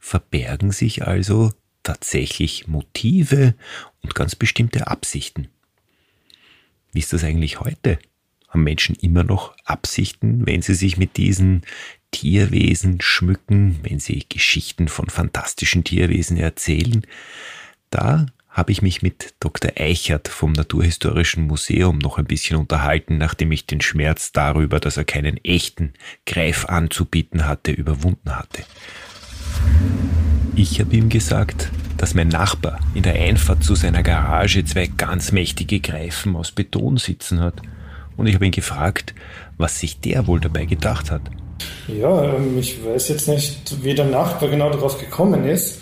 verbergen 0.00 0.70
sich 0.70 1.06
also 1.06 1.52
tatsächlich 1.82 2.66
Motive 2.66 3.54
und 4.00 4.14
ganz 4.14 4.36
bestimmte 4.36 4.86
Absichten. 4.86 5.48
Wie 6.92 7.00
ist 7.00 7.12
das 7.12 7.24
eigentlich 7.24 7.60
heute? 7.60 7.98
Haben 8.48 8.64
Menschen 8.64 8.96
immer 8.96 9.22
noch 9.22 9.54
Absichten, 9.66 10.46
wenn 10.46 10.62
sie 10.62 10.74
sich 10.74 10.96
mit 10.96 11.18
diesen 11.18 11.60
Tierwesen 12.10 13.02
schmücken, 13.02 13.80
wenn 13.82 14.00
sie 14.00 14.24
Geschichten 14.30 14.88
von 14.88 15.10
fantastischen 15.10 15.84
Tierwesen 15.84 16.38
erzählen? 16.38 17.02
Da 17.90 18.26
habe 18.48 18.70
ich 18.70 18.82
mich 18.82 19.02
mit 19.02 19.34
Dr. 19.40 19.72
Eichert 19.76 20.28
vom 20.28 20.52
Naturhistorischen 20.52 21.48
Museum 21.48 21.98
noch 21.98 22.18
ein 22.18 22.24
bisschen 22.24 22.56
unterhalten, 22.56 23.18
nachdem 23.18 23.50
ich 23.50 23.66
den 23.66 23.80
Schmerz 23.80 24.30
darüber, 24.30 24.78
dass 24.78 24.96
er 24.96 25.04
keinen 25.04 25.42
echten 25.44 25.94
Greif 26.24 26.66
anzubieten 26.66 27.46
hatte, 27.46 27.72
überwunden 27.72 28.36
hatte. 28.36 28.62
Ich 30.54 30.78
habe 30.80 30.94
ihm 30.94 31.08
gesagt, 31.08 31.70
dass 31.96 32.14
mein 32.14 32.28
Nachbar 32.28 32.78
in 32.94 33.02
der 33.02 33.14
Einfahrt 33.14 33.64
zu 33.64 33.74
seiner 33.74 34.04
Garage 34.04 34.64
zwei 34.64 34.86
ganz 34.86 35.32
mächtige 35.32 35.80
Greifen 35.80 36.36
aus 36.36 36.52
Beton 36.52 36.96
sitzen 36.96 37.40
hat. 37.40 37.60
Und 38.16 38.28
ich 38.28 38.34
habe 38.34 38.46
ihn 38.46 38.52
gefragt, 38.52 39.14
was 39.58 39.80
sich 39.80 40.00
der 40.00 40.26
wohl 40.28 40.38
dabei 40.38 40.64
gedacht 40.64 41.10
hat. 41.10 41.22
Ja, 41.88 42.34
ähm, 42.34 42.56
ich 42.58 42.84
weiß 42.84 43.08
jetzt 43.08 43.28
nicht, 43.28 43.82
wie 43.82 43.94
der 43.94 44.06
Nachbar 44.06 44.48
genau 44.48 44.70
darauf 44.70 44.98
gekommen 44.98 45.44
ist, 45.44 45.80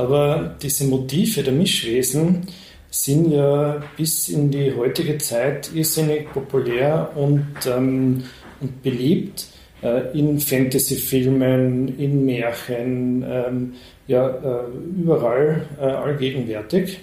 aber 0.00 0.56
diese 0.62 0.84
Motive 0.84 1.42
der 1.42 1.52
Mischwesen 1.52 2.46
sind 2.90 3.32
ja 3.32 3.82
bis 3.96 4.30
in 4.30 4.50
die 4.50 4.74
heutige 4.74 5.18
Zeit 5.18 5.70
irrsinnig 5.74 6.32
populär 6.32 7.10
und, 7.14 7.46
ähm, 7.66 8.24
und 8.60 8.82
beliebt 8.82 9.46
äh, 9.82 10.18
in 10.18 10.40
Fantasy-Filmen, 10.40 11.98
in 11.98 12.24
Märchen, 12.24 13.24
ähm, 13.28 13.72
ja, 14.06 14.26
äh, 14.28 15.00
überall 15.00 15.66
äh, 15.78 15.84
allgegenwärtig. 15.84 17.00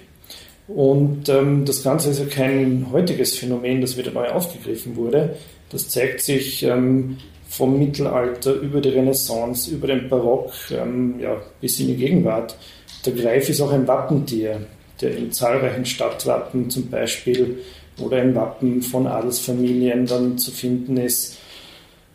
Und 0.68 1.30
ähm, 1.30 1.66
das 1.66 1.84
Ganze 1.84 2.10
ist 2.10 2.20
ja 2.20 2.26
kein 2.26 2.88
heutiges 2.92 3.38
Phänomen, 3.38 3.80
das 3.80 3.96
wieder 3.96 4.12
neu 4.12 4.28
aufgegriffen 4.28 4.96
wurde. 4.96 5.38
Das 5.70 5.88
zeigt 5.88 6.22
sich 6.22 6.64
ähm, 6.64 7.18
vom 7.48 7.80
Mittelalter 7.80 8.54
über 8.56 8.82
die 8.82 8.90
Renaissance, 8.90 9.72
über 9.72 9.88
den 9.88 10.10
Barock 10.10 10.52
ähm, 10.72 11.16
ja, 11.20 11.38
bis 11.62 11.80
in 11.80 11.88
die 11.88 11.96
Gegenwart. 11.96 12.58
Der 13.06 13.14
Greif 13.14 13.50
ist 13.50 13.62
auch 13.62 13.72
ein 13.72 13.88
Wappentier, 13.88 14.62
der 15.02 15.18
in 15.18 15.32
zahlreichen 15.32 15.86
Stadtwappen 15.86 16.70
zum 16.70 16.90
Beispiel 16.90 17.60
oder 18.00 18.22
in 18.22 18.36
Wappen 18.36 18.82
von 18.82 19.08
Adelsfamilien 19.08 20.06
dann 20.06 20.38
zu 20.38 20.52
finden 20.52 20.98
ist. 20.98 21.38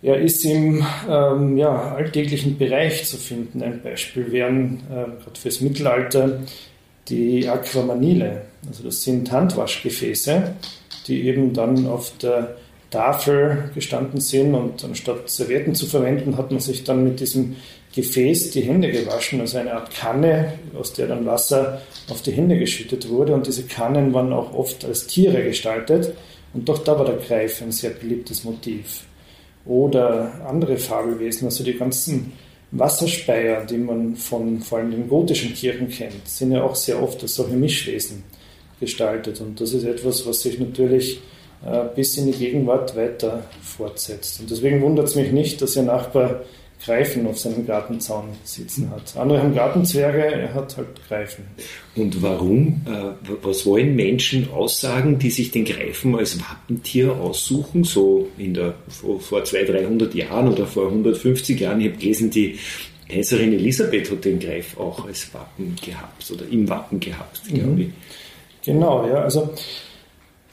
Er 0.03 0.21
ist 0.21 0.45
im 0.45 0.85
ähm, 1.09 1.57
ja, 1.57 1.95
alltäglichen 1.95 2.59
Bereich 2.59 3.05
zu 3.05 3.17
finden. 3.17 3.63
Ein 3.63 3.83
Beispiel 3.83 4.33
wären 4.33 4.81
äh, 4.91 5.23
gerade 5.23 5.39
fürs 5.41 5.61
Mittelalter 5.61 6.41
die 7.09 7.49
Aquamanile. 7.49 8.43
Also 8.67 8.83
das 8.83 9.03
sind 9.03 9.31
Handwaschgefäße, 9.31 10.55
die 11.07 11.23
eben 11.23 11.53
dann 11.53 11.87
auf 11.87 12.13
der 12.19 12.57
Tafel 12.91 13.71
gestanden 13.75 14.21
sind 14.21 14.55
und 14.55 14.85
anstatt 14.85 15.31
Servietten 15.31 15.75
zu 15.75 15.87
verwenden, 15.87 16.37
hat 16.37 16.51
man 16.51 16.61
sich 16.61 16.85
dann 16.85 17.05
mit 17.05 17.21
diesem 17.21 17.57
Gefäß 17.95 18.53
die 18.53 18.63
Hände 18.63 18.91
gewaschen, 18.91 19.41
also 19.41 19.59
eine 19.59 19.75
Art 19.75 19.95
Kanne, 19.95 20.55
aus 20.79 20.95
der 20.95 21.09
dann 21.09 21.27
Wasser 21.27 21.83
auf 22.09 22.23
die 22.23 22.33
Hände 22.33 22.59
geschüttet 22.59 23.09
wurde. 23.09 23.35
Und 23.35 23.47
diese 23.47 23.65
Kannen 23.65 24.15
waren 24.15 24.33
auch 24.33 24.55
oft 24.55 24.85
als 24.85 25.07
Tiere 25.07 25.43
gestaltet. 25.45 26.15
Und 26.55 26.69
doch 26.69 26.79
da 26.79 26.99
war 26.99 27.05
der 27.05 27.17
Greif 27.17 27.61
ein 27.61 27.73
sehr 27.73 27.91
beliebtes 27.91 28.45
Motiv. 28.45 29.05
Oder 29.67 30.47
andere 30.47 30.77
Fabelwesen, 30.77 31.47
also 31.47 31.63
die 31.63 31.77
ganzen 31.77 32.33
Wasserspeier, 32.73 33.65
die 33.67 33.77
man 33.77 34.17
von 34.17 34.61
vor 34.61 34.79
allem 34.79 34.91
den 34.91 35.09
gotischen 35.09 35.53
Kirchen 35.55 35.89
kennt, 35.89 36.27
sind 36.27 36.53
ja 36.53 36.63
auch 36.63 36.75
sehr 36.75 37.03
oft 37.03 37.23
als 37.23 37.35
solche 37.35 37.55
Mischwesen 37.55 38.25
gestaltet. 38.81 39.41
Und 39.41 39.61
das 39.61 39.75
ist 39.75 39.85
etwas, 39.85 40.27
was 40.27 40.41
sich 40.41 40.59
natürlich 40.59 41.21
äh, 41.65 41.85
bis 41.95 42.17
in 42.17 42.27
die 42.27 42.39
Gegenwart 42.39 42.97
weiter 42.97 43.45
fortsetzt. 43.63 44.41
Und 44.41 44.51
deswegen 44.51 44.81
wundert 44.81 45.09
es 45.09 45.15
mich 45.15 45.31
nicht, 45.31 45.61
dass 45.61 45.77
Ihr 45.77 45.83
Nachbar 45.83 46.41
Greifen 46.85 47.27
auf 47.27 47.39
seinem 47.39 47.67
Gartenzaun 47.67 48.25
sitzen 48.45 48.91
hat. 48.91 49.17
Andere 49.17 49.43
haben 49.43 49.55
Gartenzwerge, 49.55 50.25
er 50.25 50.53
hat 50.55 50.77
halt 50.77 50.89
Greifen. 51.09 51.45
Und 51.95 52.23
warum? 52.23 52.81
Äh, 52.87 53.29
was 53.43 53.65
wollen 53.67 53.95
Menschen 53.95 54.51
aussagen, 54.51 55.19
die 55.19 55.31
sich 55.31 55.51
den 55.51 55.65
Greifen 55.65 56.17
als 56.17 56.41
Wappentier 56.41 57.13
aussuchen, 57.13 57.85
so 57.85 58.29
in 58.37 58.55
der, 58.55 58.75
vor 58.89 59.45
200, 59.45 59.77
300 59.77 60.15
Jahren 60.15 60.49
oder 60.49 60.67
vor 60.67 60.87
150 60.89 61.61
Jahren? 61.61 61.81
Ich 61.81 61.89
habe 61.89 61.99
gelesen, 61.99 62.31
die 62.31 62.59
Kaiserin 63.09 63.53
Elisabeth 63.53 64.11
hat 64.11 64.25
den 64.25 64.41
Greif 64.41 64.77
auch 64.79 65.07
als 65.07 65.33
Wappen 65.35 65.77
gehabt 65.85 66.31
oder 66.31 66.45
im 66.51 66.69
Wappen 66.69 66.99
gehabt, 66.99 67.43
glaube 67.47 67.69
mhm. 67.69 67.81
ich. 67.81 67.89
Genau, 68.65 69.07
ja. 69.07 69.17
Also 69.17 69.53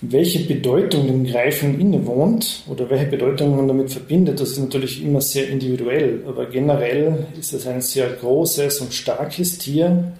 welche 0.02 0.40
Bedeutung 0.46 1.08
dem 1.08 1.26
Greifen 1.26 1.80
innewohnt 1.80 2.64
oder 2.68 2.90
welche 2.90 3.08
Bedeutung 3.08 3.56
man 3.56 3.68
damit 3.68 3.92
verbindet, 3.92 4.40
das 4.40 4.52
ist 4.52 4.60
natürlich 4.60 5.04
immer 5.04 5.20
sehr 5.20 5.50
individuell. 5.50 6.24
Aber 6.26 6.46
generell 6.46 7.28
ist 7.38 7.54
es 7.54 7.68
ein 7.68 7.82
sehr 7.82 8.10
großes 8.10 8.80
und 8.80 8.94
starkes 8.94 9.58
Tier 9.58 10.14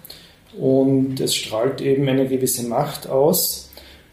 und 0.60 1.20
es 1.22 1.34
strahlt 1.34 1.80
eben 1.80 2.10
eine 2.10 2.28
gewisse 2.28 2.68
Macht 2.68 3.08
aus. 3.08 3.70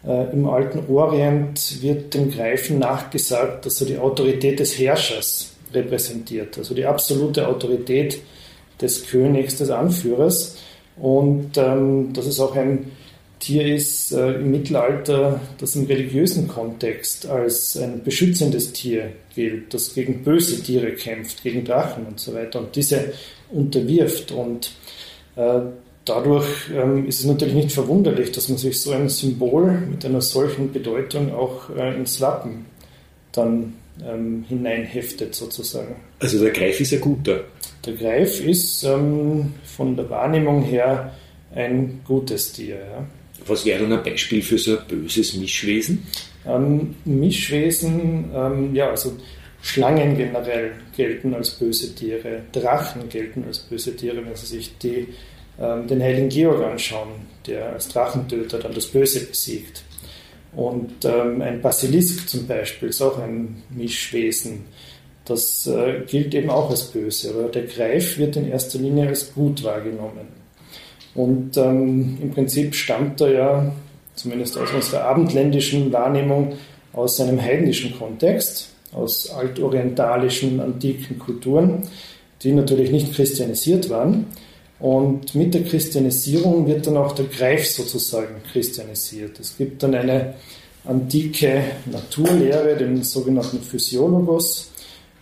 Äh, 0.06 0.32
Im 0.32 0.49
alten 0.49 0.85
Orient 0.88 1.82
wird 1.82 2.14
dem 2.14 2.30
Greifen 2.30 2.78
nachgesagt, 2.78 3.66
dass 3.66 3.80
er 3.80 3.88
die 3.88 3.99
Autorität 3.99 4.61
des 4.61 4.78
Herrschers 4.78 5.52
repräsentiert, 5.75 6.56
also 6.58 6.75
die 6.75 6.87
absolute 6.87 7.49
Autorität 7.49 8.20
des 8.80 9.08
Königs, 9.08 9.58
des 9.58 9.70
Anführers. 9.70 10.58
Und 10.96 11.58
ähm, 11.58 12.12
das 12.12 12.26
ist 12.26 12.38
auch 12.38 12.54
ein 12.54 12.92
Tier 13.46 13.76
ist 13.76 14.10
äh, 14.10 14.32
im 14.32 14.50
Mittelalter, 14.50 15.40
das 15.58 15.76
im 15.76 15.86
religiösen 15.86 16.48
Kontext 16.48 17.26
als 17.26 17.76
ein 17.76 18.02
beschützendes 18.02 18.72
Tier 18.72 19.12
gilt, 19.36 19.72
das 19.72 19.94
gegen 19.94 20.24
böse 20.24 20.60
Tiere 20.60 20.90
kämpft, 20.94 21.44
gegen 21.44 21.64
Drachen 21.64 22.06
und 22.06 22.18
so 22.18 22.34
weiter 22.34 22.58
und 22.58 22.74
diese 22.74 23.12
unterwirft. 23.52 24.32
Und 24.32 24.72
äh, 25.36 25.60
dadurch 26.04 26.48
ähm, 26.74 27.06
ist 27.06 27.20
es 27.20 27.26
natürlich 27.26 27.54
nicht 27.54 27.70
verwunderlich, 27.70 28.32
dass 28.32 28.48
man 28.48 28.58
sich 28.58 28.80
so 28.80 28.90
ein 28.90 29.08
Symbol 29.08 29.70
mit 29.92 30.04
einer 30.04 30.22
solchen 30.22 30.72
Bedeutung 30.72 31.32
auch 31.32 31.70
äh, 31.70 31.94
ins 31.94 32.20
Wappen 32.20 32.66
dann 33.30 33.74
ähm, 34.04 34.44
hineinheftet 34.48 35.36
sozusagen. 35.36 35.94
Also 36.18 36.42
der 36.42 36.50
Greif 36.50 36.80
ist 36.80 36.92
ein 36.94 37.00
guter. 37.00 37.44
Der 37.84 37.94
Greif 37.94 38.44
ist 38.44 38.82
ähm, 38.82 39.54
von 39.62 39.94
der 39.94 40.10
Wahrnehmung 40.10 40.64
her 40.64 41.14
ein 41.54 42.00
gutes 42.04 42.52
Tier. 42.52 42.78
Ja. 42.78 43.06
Was 43.46 43.64
wäre 43.64 43.82
dann 43.82 43.92
ein 43.92 44.02
Beispiel 44.02 44.42
für 44.42 44.58
so 44.58 44.78
ein 44.78 44.84
böses 44.88 45.34
Mischwesen? 45.34 46.06
Ähm, 46.46 46.94
Mischwesen, 47.04 48.30
ähm, 48.34 48.74
ja, 48.74 48.90
also 48.90 49.16
Schlangen 49.62 50.16
generell 50.16 50.72
gelten 50.96 51.34
als 51.34 51.50
böse 51.50 51.94
Tiere, 51.94 52.42
Drachen 52.52 53.08
gelten 53.08 53.44
als 53.46 53.58
böse 53.58 53.96
Tiere, 53.96 54.24
wenn 54.24 54.36
Sie 54.36 54.46
sich 54.46 54.78
die, 54.78 55.08
ähm, 55.60 55.86
den 55.88 56.00
heiligen 56.00 56.28
Georg 56.28 56.62
anschauen, 56.62 57.08
der 57.46 57.72
als 57.72 57.88
Drachentöter 57.88 58.58
dann 58.58 58.74
das 58.74 58.86
Böse 58.86 59.26
besiegt. 59.26 59.82
Und 60.54 61.04
ähm, 61.04 61.42
ein 61.42 61.60
Basilisk 61.60 62.28
zum 62.28 62.46
Beispiel 62.46 62.88
ist 62.88 63.02
auch 63.02 63.18
ein 63.18 63.62
Mischwesen. 63.70 64.64
Das 65.24 65.66
äh, 65.66 66.02
gilt 66.06 66.34
eben 66.34 66.50
auch 66.50 66.70
als 66.70 66.84
böse, 66.84 67.30
aber 67.30 67.48
der 67.48 67.64
Greif 67.64 68.16
wird 68.18 68.36
in 68.36 68.48
erster 68.48 68.78
Linie 68.78 69.08
als 69.08 69.34
gut 69.34 69.64
wahrgenommen. 69.64 70.35
Und 71.16 71.56
ähm, 71.56 72.18
im 72.20 72.30
Prinzip 72.30 72.75
stammt 72.75 73.20
er 73.23 73.32
ja, 73.32 73.73
zumindest 74.14 74.58
aus 74.58 74.73
unserer 74.73 75.04
abendländischen 75.04 75.92
Wahrnehmung, 75.92 76.52
aus 76.92 77.20
einem 77.20 77.40
heidnischen 77.40 77.99
Kontext, 77.99 78.68
aus 78.92 79.30
altorientalischen, 79.30 80.61
antiken 80.61 81.18
Kulturen, 81.18 81.82
die 82.42 82.52
natürlich 82.52 82.90
nicht 82.90 83.14
christianisiert 83.14 83.88
waren. 83.90 84.26
Und 84.78 85.35
mit 85.35 85.54
der 85.54 85.64
Christianisierung 85.64 86.66
wird 86.66 86.87
dann 86.87 86.99
auch 86.99 87.12
der 87.12 87.26
Greif 87.26 87.66
sozusagen 87.66 88.42
christianisiert. 88.52 89.40
Es 89.40 89.56
gibt 89.56 89.82
dann 89.82 89.94
eine 89.94 90.35
antike 90.85 91.62
Naturlehre, 91.90 92.76
den 92.76 93.02
sogenannten 93.02 93.61
Physiologos. 93.61 94.70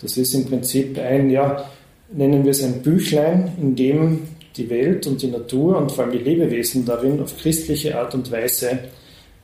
Das 0.01 0.17
ist 0.17 0.35
im 0.35 0.45
Prinzip 0.45 0.99
ein, 0.99 1.31
ja, 1.31 1.71
nennen 2.13 2.45
wir 2.45 2.51
es 2.51 2.65
ein 2.65 2.83
Büchlein, 2.83 3.53
in 3.61 3.77
dem 3.77 4.34
die 4.57 4.71
Welt 4.71 5.07
und 5.07 5.23
die 5.23 5.29
Natur 5.29 5.79
und 5.79 5.91
vor 5.91 6.05
allem 6.05 6.13
die 6.13 6.19
Lebewesen 6.19 6.85
darin 6.85 7.21
auf 7.21 7.37
christliche 7.39 7.99
Art 7.99 8.15
und 8.15 8.31
Weise 8.31 8.79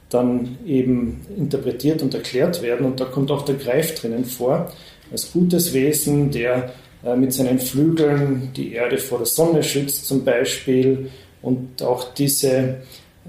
dann 0.08 0.58
eben 0.66 1.20
interpretiert 1.36 2.02
und 2.02 2.14
erklärt 2.14 2.62
werden. 2.62 2.86
Und 2.86 3.00
da 3.00 3.04
kommt 3.04 3.30
auch 3.30 3.44
der 3.44 3.54
Greif 3.56 3.94
drinnen 3.94 4.24
vor, 4.24 4.72
als 5.10 5.32
gutes 5.32 5.72
Wesen, 5.72 6.30
der 6.30 6.72
äh, 7.04 7.16
mit 7.16 7.32
seinen 7.32 7.58
Flügeln 7.58 8.50
die 8.54 8.72
Erde 8.72 8.98
vor 8.98 9.18
der 9.18 9.26
Sonne 9.26 9.62
schützt 9.62 10.06
zum 10.06 10.24
Beispiel 10.24 11.10
und 11.42 11.82
auch 11.82 12.12
diese 12.14 12.76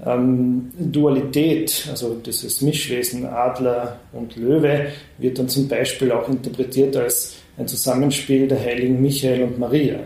ähm, 0.04 0.70
Dualität, 0.78 1.86
also 1.90 2.14
dieses 2.14 2.60
Mischwesen 2.60 3.26
Adler 3.26 4.00
und 4.12 4.36
Löwe, 4.36 4.86
wird 5.18 5.38
dann 5.38 5.48
zum 5.48 5.68
Beispiel 5.68 6.12
auch 6.12 6.28
interpretiert 6.28 6.96
als 6.96 7.36
ein 7.56 7.68
Zusammenspiel 7.68 8.48
der 8.48 8.60
heiligen 8.60 9.00
Michael 9.00 9.44
und 9.44 9.58
Maria. 9.58 10.00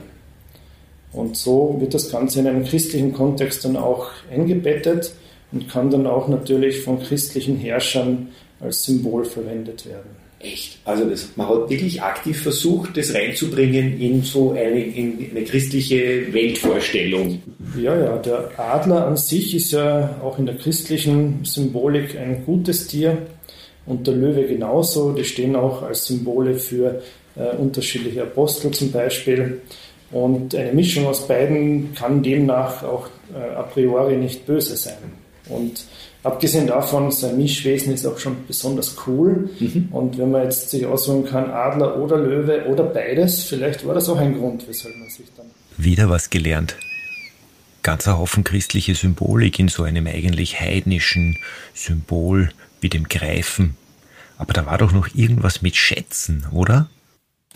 Und 1.16 1.37
so 1.37 1.76
wird 1.80 1.94
das 1.94 2.11
Ganze 2.11 2.40
in 2.40 2.46
einem 2.46 2.64
christlichen 2.64 3.12
Kontext 3.14 3.64
dann 3.64 3.76
auch 3.76 4.08
eingebettet 4.30 5.12
und 5.50 5.68
kann 5.68 5.90
dann 5.90 6.06
auch 6.06 6.28
natürlich 6.28 6.82
von 6.82 7.02
christlichen 7.02 7.56
Herrschern 7.56 8.28
als 8.61 8.85
Symbol 8.85 9.25
verwendet 9.25 9.87
werden. 9.87 10.11
Echt? 10.38 10.78
Also 10.85 11.08
das, 11.08 11.30
man 11.37 11.49
hat 11.49 11.70
wirklich 11.70 12.02
aktiv 12.02 12.42
versucht, 12.42 12.99
das 12.99 13.14
reinzubringen 13.14 13.99
in 13.99 14.23
so 14.23 14.50
eine, 14.50 14.85
in 14.85 15.30
eine 15.30 15.44
christliche 15.44 16.32
Weltvorstellung. 16.32 17.40
Ja, 17.80 17.99
ja, 17.99 18.18
der 18.18 18.50
Adler 18.58 19.06
an 19.06 19.16
sich 19.16 19.54
ist 19.54 19.73
ja 19.73 20.20
auch 20.23 20.38
in 20.38 20.44
der 20.44 20.56
christlichen 20.56 21.40
Symbolik 21.44 22.18
ein 22.18 22.44
gutes 22.44 22.87
Tier 22.88 23.16
und 23.87 24.06
der 24.06 24.14
Löwe 24.14 24.44
genauso. 24.44 25.12
Die 25.12 25.25
stehen 25.25 25.56
auch 25.56 25.82
als 25.82 26.04
Symbole 26.04 26.54
für 26.56 27.02
äh, 27.37 27.56
unterschiedliche 27.56 28.23
Apostel 28.23 28.70
zum 28.73 28.92
Beispiel. 28.92 29.62
Und 30.10 30.54
eine 30.54 30.72
Mischung 30.72 31.06
aus 31.06 31.26
beiden 31.26 31.94
kann 31.94 32.22
demnach 32.22 32.82
auch 32.82 33.08
äh, 33.34 33.54
a 33.54 33.62
priori 33.62 34.16
nicht 34.16 34.46
böse 34.46 34.76
sein. 34.76 34.94
Und 35.48 35.84
Abgesehen 36.26 36.66
davon, 36.66 37.12
sein 37.12 37.36
Mischwesen 37.36 37.94
ist 37.94 38.04
auch 38.04 38.18
schon 38.18 38.48
besonders 38.48 38.96
cool. 39.06 39.48
Mhm. 39.60 39.90
Und 39.92 40.18
wenn 40.18 40.32
man 40.32 40.42
jetzt 40.42 40.70
sich 40.70 40.84
aussuchen 40.84 41.25
kann, 41.25 41.52
Adler 41.52 41.98
oder 41.98 42.16
Löwe 42.18 42.66
oder 42.66 42.82
beides, 42.82 43.44
vielleicht 43.44 43.86
war 43.86 43.94
das 43.94 44.08
auch 44.08 44.16
ein 44.16 44.36
Grund, 44.36 44.66
weshalb 44.66 44.96
man 44.96 45.08
sich 45.08 45.26
dann. 45.36 45.46
Wieder 45.76 46.10
was 46.10 46.28
gelernt. 46.28 46.76
Ganzer 47.84 48.18
Haufen 48.18 48.42
christliche 48.42 48.96
Symbolik 48.96 49.60
in 49.60 49.68
so 49.68 49.84
einem 49.84 50.08
eigentlich 50.08 50.60
heidnischen 50.60 51.38
Symbol 51.75 52.50
wie 52.80 52.88
dem 52.88 53.04
Greifen. 53.04 53.76
Aber 54.36 54.52
da 54.52 54.66
war 54.66 54.78
doch 54.78 54.90
noch 54.90 55.06
irgendwas 55.14 55.62
mit 55.62 55.76
Schätzen, 55.76 56.44
oder? 56.50 56.88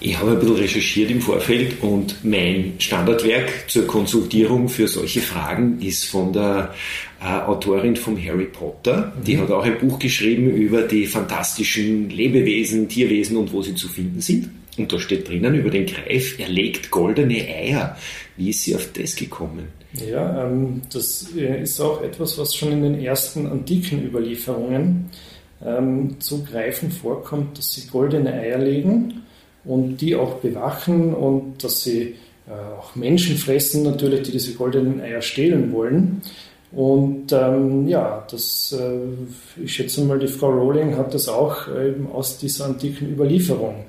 Ich 0.02 0.18
habe 0.18 0.30
ein 0.30 0.38
bisschen 0.38 0.56
recherchiert 0.56 1.10
im 1.10 1.20
Vorfeld 1.20 1.82
und 1.82 2.24
mein 2.24 2.72
Standardwerk 2.78 3.68
zur 3.68 3.86
Konsultierung 3.86 4.70
für 4.70 4.88
solche 4.88 5.20
Fragen 5.20 5.78
ist 5.82 6.06
von 6.06 6.32
der 6.32 6.74
äh, 7.20 7.26
Autorin 7.26 7.96
von 7.96 8.16
Harry 8.16 8.46
Potter. 8.46 9.12
Die 9.26 9.36
mhm. 9.36 9.42
hat 9.42 9.50
auch 9.50 9.62
ein 9.62 9.78
Buch 9.78 9.98
geschrieben 9.98 10.50
über 10.50 10.82
die 10.82 11.04
fantastischen 11.04 12.08
Lebewesen, 12.08 12.88
Tierwesen 12.88 13.36
und 13.36 13.52
wo 13.52 13.60
sie 13.60 13.74
zu 13.74 13.88
finden 13.88 14.22
sind. 14.22 14.48
Und 14.78 14.90
da 14.90 14.98
steht 14.98 15.28
drinnen 15.28 15.54
über 15.54 15.68
den 15.68 15.84
Greif, 15.84 16.38
er 16.38 16.48
legt 16.48 16.90
goldene 16.90 17.46
Eier. 17.46 17.94
Wie 18.38 18.48
ist 18.48 18.62
sie 18.62 18.74
auf 18.74 18.88
das 18.94 19.14
gekommen? 19.14 19.68
Ja, 19.92 20.46
ähm, 20.46 20.80
das 20.90 21.28
äh, 21.36 21.62
ist 21.62 21.78
auch 21.78 22.00
etwas, 22.00 22.38
was 22.38 22.54
schon 22.54 22.72
in 22.72 22.82
den 22.82 23.00
ersten 23.00 23.46
antiken 23.46 24.02
Überlieferungen 24.02 25.10
ähm, 25.62 26.18
zu 26.20 26.42
Greifen 26.42 26.90
vorkommt, 26.90 27.58
dass 27.58 27.74
sie 27.74 27.86
goldene 27.86 28.32
Eier 28.32 28.58
legen 28.58 29.24
und 29.64 29.98
die 29.98 30.14
auch 30.16 30.36
bewachen 30.36 31.14
und 31.14 31.62
dass 31.62 31.82
sie 31.82 32.14
äh, 32.46 32.78
auch 32.78 32.96
Menschen 32.96 33.36
fressen 33.36 33.82
natürlich, 33.82 34.22
die 34.22 34.32
diese 34.32 34.54
goldenen 34.54 35.00
Eier 35.00 35.22
stehlen 35.22 35.72
wollen. 35.72 36.22
Und 36.72 37.32
ähm, 37.32 37.88
ja, 37.88 38.24
das, 38.30 38.76
äh, 38.78 39.62
ich 39.62 39.74
schätze 39.74 40.04
mal, 40.04 40.18
die 40.18 40.28
Frau 40.28 40.50
Rowling 40.50 40.96
hat 40.96 41.12
das 41.14 41.28
auch 41.28 41.68
eben 41.68 42.10
aus 42.12 42.38
dieser 42.38 42.66
antiken 42.66 43.12
Überlieferung 43.12 43.84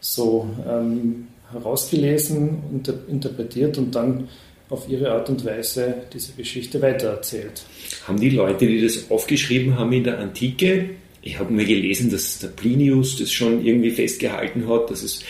so 0.00 0.48
ähm, 0.68 1.28
herausgelesen 1.52 2.58
und 2.72 2.92
interpretiert 3.08 3.78
und 3.78 3.94
dann 3.94 4.28
auf 4.68 4.88
ihre 4.88 5.12
Art 5.12 5.28
und 5.30 5.44
Weise 5.44 5.94
diese 6.12 6.32
Geschichte 6.32 6.82
weitererzählt. 6.82 7.62
Haben 8.06 8.18
die 8.18 8.30
Leute, 8.30 8.66
die 8.66 8.82
das 8.82 9.10
aufgeschrieben 9.10 9.78
haben 9.78 9.92
in 9.92 10.04
der 10.04 10.18
Antike, 10.18 10.90
ich 11.26 11.38
habe 11.40 11.52
mir 11.52 11.64
gelesen, 11.64 12.08
dass 12.10 12.38
der 12.38 12.48
Plinius 12.48 13.16
das 13.16 13.32
schon 13.32 13.64
irgendwie 13.64 13.90
festgehalten 13.90 14.68
hat, 14.68 14.90
dass 14.90 15.02
es 15.02 15.22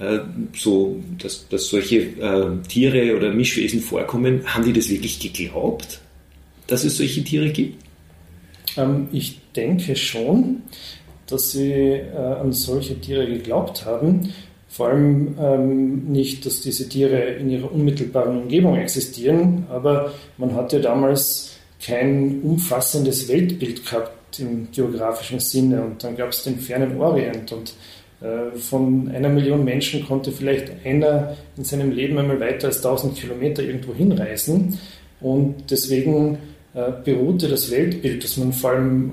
äh, 0.00 0.18
so, 0.54 1.00
dass, 1.18 1.48
dass 1.48 1.68
solche 1.68 1.98
äh, 1.98 2.62
Tiere 2.68 3.16
oder 3.16 3.32
Mischwesen 3.32 3.80
vorkommen. 3.80 4.42
Haben 4.44 4.64
die 4.64 4.72
das 4.72 4.90
wirklich 4.90 5.20
geglaubt, 5.20 6.00
dass 6.66 6.84
es 6.84 6.96
solche 6.96 7.22
Tiere 7.22 7.50
gibt? 7.50 7.82
Ähm, 8.76 9.08
ich 9.12 9.40
denke 9.54 9.94
schon, 9.94 10.62
dass 11.28 11.52
sie 11.52 11.72
äh, 11.72 12.16
an 12.16 12.52
solche 12.52 13.00
Tiere 13.00 13.26
geglaubt 13.26 13.84
haben. 13.86 14.32
Vor 14.68 14.88
allem 14.88 15.36
ähm, 15.40 16.04
nicht, 16.10 16.44
dass 16.44 16.60
diese 16.60 16.88
Tiere 16.88 17.20
in 17.36 17.50
ihrer 17.50 17.72
unmittelbaren 17.72 18.42
Umgebung 18.42 18.76
existieren, 18.76 19.64
aber 19.70 20.12
man 20.38 20.54
hatte 20.54 20.80
damals 20.80 21.52
kein 21.80 22.40
umfassendes 22.42 23.28
Weltbild 23.28 23.86
gehabt 23.86 24.10
im 24.40 24.68
geografischen 24.72 25.40
Sinne. 25.40 25.82
Und 25.82 26.02
dann 26.02 26.16
gab 26.16 26.30
es 26.30 26.42
den 26.42 26.58
fernen 26.58 27.00
Orient 27.00 27.52
und 27.52 27.74
äh, 28.20 28.56
von 28.56 29.10
einer 29.14 29.28
Million 29.28 29.64
Menschen 29.64 30.06
konnte 30.06 30.32
vielleicht 30.32 30.72
einer 30.84 31.36
in 31.56 31.64
seinem 31.64 31.92
Leben 31.92 32.18
einmal 32.18 32.40
weiter 32.40 32.68
als 32.68 32.78
1000 32.78 33.16
Kilometer 33.16 33.62
irgendwo 33.62 33.94
hinreisen. 33.94 34.78
Und 35.20 35.70
deswegen 35.70 36.38
äh, 36.74 36.92
beruhte 37.04 37.48
das 37.48 37.70
Weltbild, 37.70 38.24
das 38.24 38.36
man 38.36 38.52
vor 38.52 38.70
allem 38.70 39.10
äh, 39.10 39.12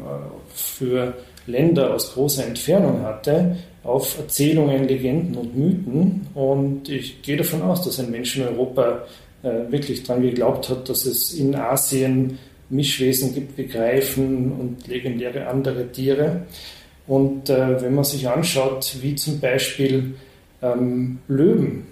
für 0.53 1.13
Länder 1.47 1.93
aus 1.93 2.13
großer 2.13 2.45
Entfernung 2.45 3.01
hatte, 3.01 3.57
auf 3.83 4.17
Erzählungen, 4.17 4.87
Legenden 4.87 5.35
und 5.35 5.57
Mythen. 5.57 6.27
Und 6.33 6.87
ich 6.87 7.21
gehe 7.21 7.35
davon 7.35 7.61
aus, 7.61 7.83
dass 7.83 7.99
ein 7.99 8.11
Mensch 8.11 8.37
in 8.37 8.47
Europa 8.47 9.05
wirklich 9.41 10.03
daran 10.03 10.21
geglaubt 10.21 10.69
hat, 10.69 10.87
dass 10.87 11.05
es 11.05 11.33
in 11.33 11.53
Asien 11.53 12.37
Mischwesen 12.69 13.33
gibt 13.33 13.57
wie 13.57 13.67
Greifen 13.67 14.51
und 14.51 14.87
legendäre 14.87 15.47
andere 15.47 15.91
Tiere. 15.91 16.45
Und 17.07 17.49
äh, 17.49 17.81
wenn 17.81 17.95
man 17.95 18.03
sich 18.03 18.27
anschaut, 18.27 18.97
wie 19.01 19.15
zum 19.15 19.39
Beispiel 19.39 20.15
ähm, 20.61 21.19
Löwen 21.27 21.85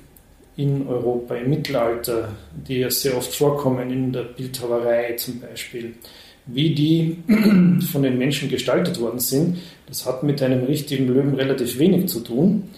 in 0.56 0.88
Europa 0.88 1.36
im 1.36 1.50
Mittelalter, 1.50 2.30
die 2.68 2.80
ja 2.80 2.90
sehr 2.90 3.18
oft 3.18 3.34
vorkommen 3.34 3.92
in 3.92 4.14
der 4.14 4.24
Bildhauerei 4.24 5.14
zum 5.14 5.40
Beispiel, 5.40 5.94
wie 6.46 6.74
die 6.74 7.18
von 7.92 8.04
den 8.04 8.18
Menschen 8.18 8.50
gestaltet 8.50 9.00
worden 9.00 9.20
sind, 9.20 9.58
das 9.88 10.06
hat 10.06 10.24
mit 10.24 10.42
einem 10.42 10.64
richtigen 10.64 11.08
Löwen 11.08 11.36
relativ 11.36 11.78
wenig 11.78 12.08
zu 12.08 12.22
tun 12.22 12.70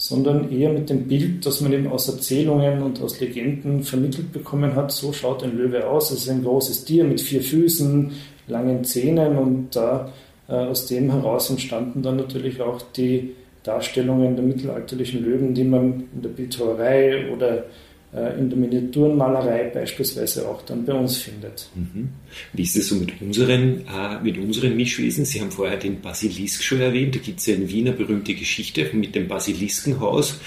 sondern 0.00 0.50
eher 0.50 0.72
mit 0.72 0.88
dem 0.88 1.08
Bild, 1.08 1.44
das 1.44 1.60
man 1.60 1.74
eben 1.74 1.86
aus 1.86 2.08
Erzählungen 2.08 2.82
und 2.82 3.02
aus 3.02 3.20
Legenden 3.20 3.82
vermittelt 3.82 4.32
bekommen 4.32 4.74
hat. 4.74 4.90
So 4.92 5.12
schaut 5.12 5.44
ein 5.44 5.54
Löwe 5.54 5.86
aus. 5.86 6.10
Es 6.10 6.22
ist 6.22 6.30
ein 6.30 6.42
großes 6.42 6.86
Tier 6.86 7.04
mit 7.04 7.20
vier 7.20 7.42
Füßen, 7.42 8.10
langen 8.48 8.82
Zähnen 8.82 9.36
und 9.36 9.76
da 9.76 10.10
äh, 10.48 10.54
aus 10.54 10.86
dem 10.86 11.10
heraus 11.10 11.50
entstanden 11.50 12.00
dann 12.00 12.16
natürlich 12.16 12.62
auch 12.62 12.80
die 12.96 13.34
Darstellungen 13.62 14.36
der 14.36 14.44
mittelalterlichen 14.46 15.22
Löwen, 15.22 15.52
die 15.52 15.64
man 15.64 16.04
in 16.14 16.22
der 16.22 16.30
Bildhauerei 16.30 17.30
oder 17.30 17.64
in 18.12 18.50
der 18.50 18.58
Miniaturenmalerei 18.58 19.70
beispielsweise 19.72 20.48
auch 20.48 20.62
dann 20.62 20.84
bei 20.84 20.92
uns 20.92 21.18
findet. 21.18 21.68
Mhm. 21.76 22.08
Wie 22.52 22.62
ist 22.62 22.76
es 22.76 22.88
so 22.88 22.96
mit 22.96 23.12
unseren, 23.20 23.86
äh, 23.86 24.20
mit 24.22 24.36
unseren 24.36 24.76
Mischwesen? 24.76 25.24
Sie 25.24 25.40
haben 25.40 25.52
vorher 25.52 25.76
den 25.76 26.00
Basilisk 26.00 26.62
schon 26.64 26.80
erwähnt. 26.80 27.14
Da 27.14 27.20
gibt 27.20 27.38
es 27.38 27.46
ja 27.46 27.54
in 27.54 27.68
Wien 27.68 27.86
eine 27.86 27.96
berühmte 27.96 28.34
Geschichte 28.34 28.90
mit 28.92 29.14
dem 29.14 29.28
Basiliskenhaus. 29.28 30.40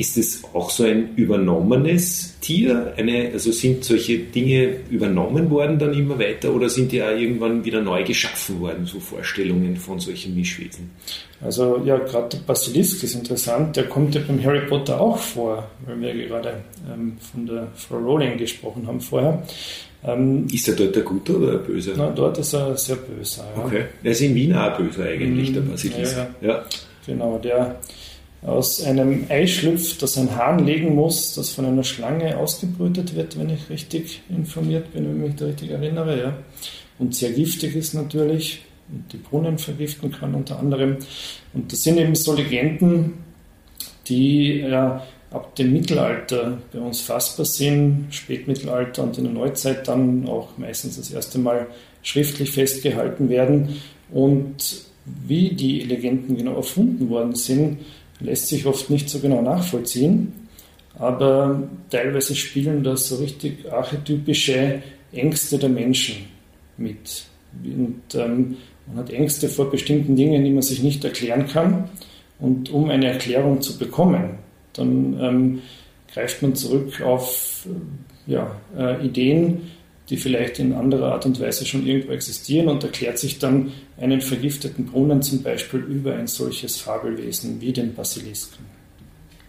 Ist 0.00 0.16
es 0.16 0.42
auch 0.54 0.70
so 0.70 0.84
ein 0.84 1.14
übernommenes 1.16 2.40
Tier? 2.40 2.94
Eine, 2.96 3.32
also 3.34 3.52
sind 3.52 3.84
solche 3.84 4.18
Dinge 4.18 4.76
übernommen 4.88 5.50
worden 5.50 5.78
dann 5.78 5.92
immer 5.92 6.18
weiter 6.18 6.54
oder 6.54 6.70
sind 6.70 6.90
die 6.90 7.02
auch 7.02 7.10
irgendwann 7.10 7.62
wieder 7.66 7.82
neu 7.82 8.02
geschaffen 8.02 8.60
worden, 8.60 8.86
so 8.86 8.98
Vorstellungen 8.98 9.76
von 9.76 10.00
solchen 10.00 10.34
Mischwesen? 10.34 10.88
Also 11.42 11.82
ja, 11.84 11.98
gerade 11.98 12.30
der 12.30 12.38
Basilisk 12.46 13.02
ist 13.02 13.14
interessant. 13.14 13.76
Der 13.76 13.88
kommt 13.88 14.14
ja 14.14 14.22
beim 14.26 14.42
Harry 14.42 14.66
Potter 14.66 14.98
auch 14.98 15.18
vor, 15.18 15.68
weil 15.84 16.00
wir 16.00 16.14
gerade 16.28 16.54
ähm, 16.90 17.18
von 17.20 17.44
der 17.44 17.68
Frau 17.74 17.98
Rowling 17.98 18.38
gesprochen 18.38 18.86
haben 18.86 19.02
vorher. 19.02 19.42
Ähm, 20.02 20.46
ist 20.50 20.66
er 20.66 20.76
dort 20.76 20.96
der 20.96 21.02
Gute 21.02 21.36
oder 21.36 21.50
der 21.52 21.58
Böse? 21.58 21.92
Na, 21.94 22.08
dort 22.08 22.38
ist 22.38 22.54
er 22.54 22.74
sehr 22.74 22.96
böse. 22.96 23.42
Ja. 23.54 23.64
Okay. 23.64 23.84
Er 24.02 24.12
ist 24.12 24.22
in 24.22 24.34
Wien 24.34 24.54
auch 24.54 24.78
böse 24.78 25.04
eigentlich, 25.04 25.52
der 25.52 25.60
Basilisk. 25.60 26.16
Ja, 26.16 26.28
ja. 26.40 26.48
ja. 26.48 26.64
Genau, 27.06 27.36
der 27.36 27.76
aus 28.42 28.82
einem 28.82 29.26
Ei 29.28 29.46
schlüpft, 29.46 30.00
das 30.02 30.16
ein 30.16 30.34
Hahn 30.34 30.64
legen 30.64 30.94
muss, 30.94 31.34
das 31.34 31.50
von 31.50 31.66
einer 31.66 31.84
Schlange 31.84 32.38
ausgebrütet 32.38 33.14
wird, 33.14 33.38
wenn 33.38 33.50
ich 33.50 33.68
richtig 33.68 34.22
informiert 34.30 34.92
bin, 34.92 35.04
wenn 35.04 35.16
ich 35.16 35.28
mich 35.28 35.36
da 35.36 35.46
richtig 35.46 35.70
erinnere. 35.70 36.18
Ja. 36.18 36.38
Und 36.98 37.14
sehr 37.14 37.32
giftig 37.32 37.76
ist 37.76 37.94
natürlich 37.94 38.62
und 38.90 39.12
die 39.12 39.18
Brunnen 39.18 39.58
vergiften 39.58 40.10
kann 40.10 40.34
unter 40.34 40.58
anderem. 40.58 40.96
Und 41.52 41.72
das 41.72 41.82
sind 41.82 41.98
eben 41.98 42.14
so 42.14 42.34
Legenden, 42.34 43.24
die 44.08 44.60
ja, 44.60 45.06
ab 45.30 45.54
dem 45.56 45.72
Mittelalter 45.72 46.58
bei 46.72 46.80
uns 46.80 47.00
fassbar 47.00 47.46
sind, 47.46 48.08
Spätmittelalter 48.10 49.02
und 49.02 49.16
in 49.18 49.24
der 49.24 49.32
Neuzeit 49.32 49.86
dann 49.86 50.28
auch 50.28 50.58
meistens 50.58 50.96
das 50.96 51.10
erste 51.10 51.38
Mal 51.38 51.68
schriftlich 52.02 52.50
festgehalten 52.50 53.28
werden. 53.28 53.80
Und 54.10 54.82
wie 55.04 55.50
die 55.50 55.80
Legenden 55.80 56.36
genau 56.36 56.56
erfunden 56.56 57.08
worden 57.08 57.34
sind, 57.34 57.78
lässt 58.20 58.48
sich 58.48 58.66
oft 58.66 58.90
nicht 58.90 59.08
so 59.08 59.18
genau 59.18 59.42
nachvollziehen, 59.42 60.32
aber 60.98 61.62
teilweise 61.90 62.34
spielen 62.34 62.84
da 62.84 62.96
so 62.96 63.16
richtig 63.16 63.70
archetypische 63.70 64.82
Ängste 65.12 65.58
der 65.58 65.70
Menschen 65.70 66.26
mit. 66.76 67.24
Und 67.64 68.02
ähm, 68.14 68.56
man 68.86 68.96
hat 68.96 69.10
Ängste 69.10 69.48
vor 69.48 69.70
bestimmten 69.70 70.16
Dingen, 70.16 70.44
die 70.44 70.50
man 70.50 70.62
sich 70.62 70.82
nicht 70.82 71.04
erklären 71.04 71.46
kann. 71.46 71.88
Und 72.38 72.70
um 72.70 72.90
eine 72.90 73.12
Erklärung 73.12 73.60
zu 73.60 73.78
bekommen, 73.78 74.38
dann 74.72 75.18
ähm, 75.20 75.62
greift 76.12 76.42
man 76.42 76.54
zurück 76.54 77.00
auf 77.02 77.66
äh, 77.66 78.32
ja, 78.32 78.56
äh, 78.76 79.04
Ideen, 79.04 79.70
die 80.10 80.16
vielleicht 80.16 80.58
in 80.58 80.72
anderer 80.72 81.12
Art 81.12 81.24
und 81.24 81.40
Weise 81.40 81.64
schon 81.64 81.86
irgendwo 81.86 82.12
existieren 82.12 82.68
und 82.68 82.82
erklärt 82.82 83.18
sich 83.18 83.38
dann 83.38 83.72
einen 83.96 84.20
vergifteten 84.20 84.86
Brunnen 84.86 85.22
zum 85.22 85.42
Beispiel 85.42 85.80
über 85.80 86.14
ein 86.14 86.26
solches 86.26 86.78
Fabelwesen 86.78 87.60
wie 87.60 87.72
den 87.72 87.94
Basilisken. 87.94 88.64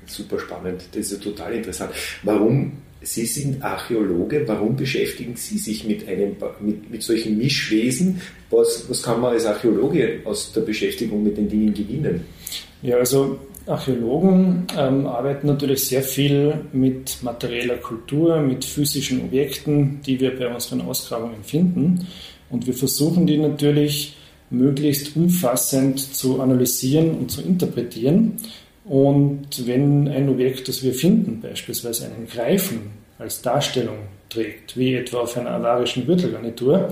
Super 0.05 0.39
spannend, 0.39 0.83
das 0.91 1.11
ist 1.11 1.11
ja 1.13 1.31
total 1.31 1.53
interessant. 1.53 1.91
Warum, 2.23 2.73
Sie 3.01 3.25
sind 3.25 3.63
Archäologe, 3.63 4.43
warum 4.47 4.75
beschäftigen 4.75 5.35
Sie 5.35 5.57
sich 5.57 5.85
mit, 5.85 6.07
einem, 6.07 6.35
mit, 6.59 6.91
mit 6.91 7.01
solchen 7.01 7.37
Mischwesen? 7.37 8.21
Was, 8.51 8.85
was 8.87 9.01
kann 9.01 9.19
man 9.19 9.33
als 9.33 9.45
Archäologe 9.45 10.21
aus 10.25 10.51
der 10.53 10.61
Beschäftigung 10.61 11.23
mit 11.23 11.37
den 11.37 11.49
Dingen 11.49 11.73
gewinnen? 11.73 12.25
Ja, 12.83 12.97
also 12.97 13.39
Archäologen 13.71 14.67
ähm, 14.77 15.07
arbeiten 15.07 15.47
natürlich 15.47 15.87
sehr 15.87 16.03
viel 16.03 16.65
mit 16.73 17.23
materieller 17.23 17.77
Kultur, 17.77 18.39
mit 18.39 18.65
physischen 18.65 19.21
Objekten, 19.21 20.01
die 20.05 20.19
wir 20.19 20.37
bei 20.37 20.53
unseren 20.53 20.81
Ausgrabungen 20.81 21.43
finden. 21.43 22.07
Und 22.49 22.67
wir 22.67 22.73
versuchen 22.73 23.25
die 23.25 23.37
natürlich 23.37 24.15
möglichst 24.49 25.15
umfassend 25.15 25.99
zu 25.99 26.41
analysieren 26.41 27.11
und 27.11 27.31
zu 27.31 27.41
interpretieren. 27.41 28.37
Und 28.83 29.65
wenn 29.65 30.07
ein 30.07 30.27
Objekt, 30.29 30.67
das 30.67 30.83
wir 30.83 30.93
finden, 30.93 31.39
beispielsweise 31.41 32.05
einen 32.05 32.27
Greifen 32.27 32.91
als 33.17 33.41
Darstellung 33.41 33.97
trägt, 34.29 34.77
wie 34.77 34.95
etwa 34.95 35.19
auf 35.19 35.37
einer 35.37 35.51
avarischen 35.51 36.05
Gürtelgarnitur, 36.05 36.89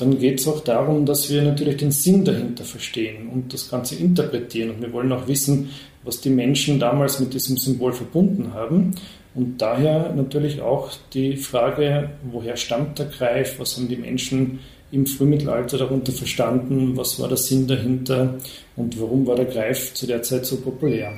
dann 0.00 0.18
geht 0.18 0.40
es 0.40 0.48
auch 0.48 0.60
darum, 0.60 1.06
dass 1.06 1.30
wir 1.30 1.42
natürlich 1.42 1.76
den 1.76 1.90
Sinn 1.90 2.24
dahinter 2.24 2.64
verstehen 2.64 3.28
und 3.28 3.52
das 3.52 3.70
Ganze 3.70 3.96
interpretieren. 3.96 4.70
Und 4.70 4.80
wir 4.80 4.92
wollen 4.92 5.12
auch 5.12 5.28
wissen, 5.28 5.70
was 6.02 6.20
die 6.20 6.30
Menschen 6.30 6.80
damals 6.80 7.20
mit 7.20 7.34
diesem 7.34 7.56
Symbol 7.56 7.92
verbunden 7.92 8.54
haben. 8.54 8.94
Und 9.34 9.58
daher 9.58 10.12
natürlich 10.12 10.60
auch 10.60 10.90
die 11.12 11.36
Frage, 11.36 12.10
woher 12.30 12.56
stammt 12.56 12.98
der 12.98 13.06
Greif, 13.06 13.58
was 13.58 13.76
haben 13.76 13.88
die 13.88 13.96
Menschen 13.96 14.58
im 14.92 15.06
Frühmittelalter 15.06 15.78
darunter 15.78 16.12
verstanden, 16.12 16.96
was 16.96 17.20
war 17.20 17.28
der 17.28 17.36
Sinn 17.36 17.68
dahinter 17.68 18.34
und 18.76 19.00
warum 19.00 19.26
war 19.26 19.36
der 19.36 19.44
Greif 19.44 19.94
zu 19.94 20.06
der 20.06 20.22
Zeit 20.22 20.46
so 20.46 20.56
populär. 20.60 21.12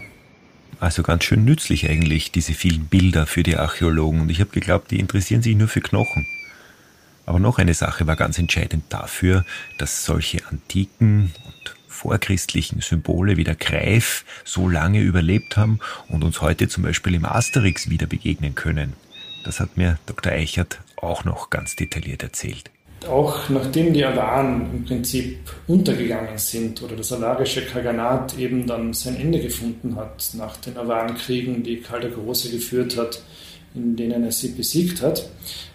Also 0.79 1.03
ganz 1.03 1.25
schön 1.25 1.45
nützlich 1.45 1.89
eigentlich, 1.89 2.33
diese 2.33 2.55
vielen 2.55 2.87
Bilder 2.87 3.27
für 3.27 3.43
die 3.43 3.57
Archäologen. 3.57 4.21
Und 4.21 4.31
ich 4.31 4.41
habe 4.41 4.51
geglaubt, 4.51 4.91
die 4.91 4.99
interessieren 4.99 5.41
sich 5.41 5.57
nur 5.57 5.69
für 5.69 5.81
Knochen. 5.81 6.27
Aber 7.27 7.39
noch 7.39 7.59
eine 7.59 7.75
Sache 7.75 8.07
war 8.07 8.17
ganz 8.17 8.39
entscheidend 8.39 8.85
dafür, 8.89 9.45
dass 9.79 10.05
solche 10.05 10.47
antiken 10.47 11.33
und 11.45 11.75
vorchristlichen 11.87 12.81
Symbole 12.81 13.37
wie 13.37 13.45
der 13.45 13.55
Greif 13.55 14.25
so 14.45 14.69
lange 14.69 15.01
überlebt 15.01 15.57
haben 15.57 15.79
und 16.09 16.25
uns 16.25 16.41
heute 16.41 16.69
zum 16.69 16.83
Beispiel 16.83 17.15
im 17.15 17.25
Asterix 17.25 17.89
wieder 17.89 18.07
begegnen 18.07 18.55
können. 18.55 18.95
Das 19.45 19.61
hat 19.61 19.77
mir 19.77 19.99
Dr. 20.07 20.33
Eichert 20.33 20.81
auch 20.97 21.25
noch 21.25 21.51
ganz 21.51 21.77
detailliert 21.77 22.23
erzählt. 22.23 22.71
Auch 23.09 23.49
nachdem 23.49 23.93
die 23.93 24.05
Awaren 24.05 24.71
im 24.73 24.85
Prinzip 24.85 25.39
untergegangen 25.67 26.39
sind 26.39 26.83
oder 26.83 26.95
das 26.95 27.13
alarische 27.13 27.67
Kaganat 27.67 28.39
eben 28.39 28.67
dann 28.67 28.93
sein 28.93 29.17
Ende 29.17 29.41
gefunden 29.41 29.97
hat 29.97 30.31
nach 30.35 30.57
den 30.59 30.77
Awarenkriegen, 30.77 31.65
die 31.65 31.81
Karl 31.81 32.01
der 32.03 32.11
Große 32.11 32.51
geführt 32.51 32.97
hat, 32.97 33.21
in 33.75 33.97
denen 33.97 34.25
er 34.25 34.33
sie 34.33 34.49
besiegt 34.49 35.03
hat, 35.03 35.29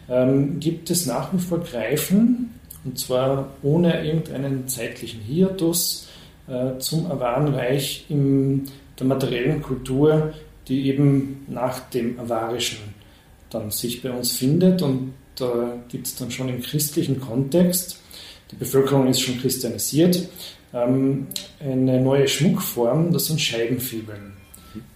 ähm, 0.09 0.59
gibt 0.59 0.89
es 0.89 1.05
nach 1.05 1.33
wie 1.33 1.39
vor 1.39 1.59
Greifen, 1.59 2.53
und 2.85 2.97
zwar 2.97 3.49
ohne 3.63 4.05
irgendeinen 4.05 4.67
zeitlichen 4.67 5.21
Hiatus, 5.21 6.07
äh, 6.47 6.77
zum 6.79 7.11
Awarenreich 7.11 8.05
in 8.09 8.63
der 8.99 9.07
materiellen 9.07 9.61
Kultur, 9.61 10.33
die 10.67 10.87
eben 10.87 11.45
nach 11.47 11.79
dem 11.89 12.19
Avarischen 12.19 12.79
dann 13.49 13.71
sich 13.71 14.01
bei 14.01 14.11
uns 14.11 14.31
findet. 14.33 14.81
Und 14.81 15.13
da 15.35 15.77
gibt 15.89 16.07
es 16.07 16.15
dann 16.15 16.31
schon 16.31 16.49
im 16.49 16.61
christlichen 16.61 17.19
Kontext, 17.19 17.99
die 18.51 18.55
Bevölkerung 18.55 19.07
ist 19.07 19.21
schon 19.21 19.39
christianisiert, 19.39 20.29
ähm, 20.73 21.27
eine 21.59 21.99
neue 22.01 22.27
Schmuckform, 22.27 23.11
das 23.11 23.27
sind 23.27 23.41
Scheibenfibeln, 23.41 24.33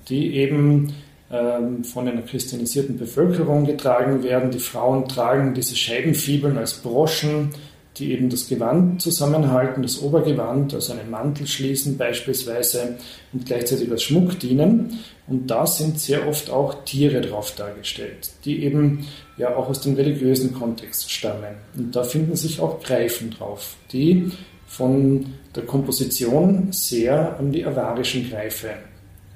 die 0.08 0.36
eben 0.36 0.94
von 1.32 2.08
einer 2.08 2.24
christianisierten 2.24 2.98
Bevölkerung 2.98 3.66
getragen 3.66 4.22
werden. 4.22 4.52
Die 4.52 4.60
Frauen 4.60 5.08
tragen 5.08 5.54
diese 5.54 5.76
Scheibenfibeln 5.76 6.58
als 6.58 6.74
Broschen, 6.74 7.52
die 7.98 8.12
eben 8.14 8.30
das 8.30 8.48
Gewand 8.48 9.02
zusammenhalten, 9.02 9.84
das 9.84 10.02
Obergewand, 10.02 10.74
also 10.74 10.94
einen 10.94 11.10
Mantel 11.10 11.46
schließen 11.48 11.98
beispielsweise 11.98 12.98
und 13.32 13.46
gleichzeitig 13.46 13.90
als 13.92 14.04
Schmuck 14.04 14.40
dienen. 14.40 15.00
Und 15.28 15.48
da 15.48 15.66
sind 15.66 16.00
sehr 16.00 16.28
oft 16.28 16.50
auch 16.50 16.84
Tiere 16.84 17.22
drauf 17.22 17.54
dargestellt, 17.56 18.32
die 18.44 18.64
eben 18.64 19.08
ja 19.38 19.56
auch 19.56 19.70
aus 19.70 19.82
dem 19.82 19.96
religiösen 19.96 20.54
Kontext 20.54 21.12
stammen. 21.12 21.56
Und 21.78 21.96
da 21.96 22.04
finden 22.04 22.36
sich 22.36 22.60
auch 22.60 22.82
Greifen 22.82 23.32
drauf, 23.32 23.76
die 23.94 24.32
von 24.68 25.26
der 25.56 25.64
Komposition 25.64 26.68
sehr 26.72 27.38
an 27.38 27.52
die 27.52 27.66
avarischen 27.66 28.30
Greife 28.30 28.70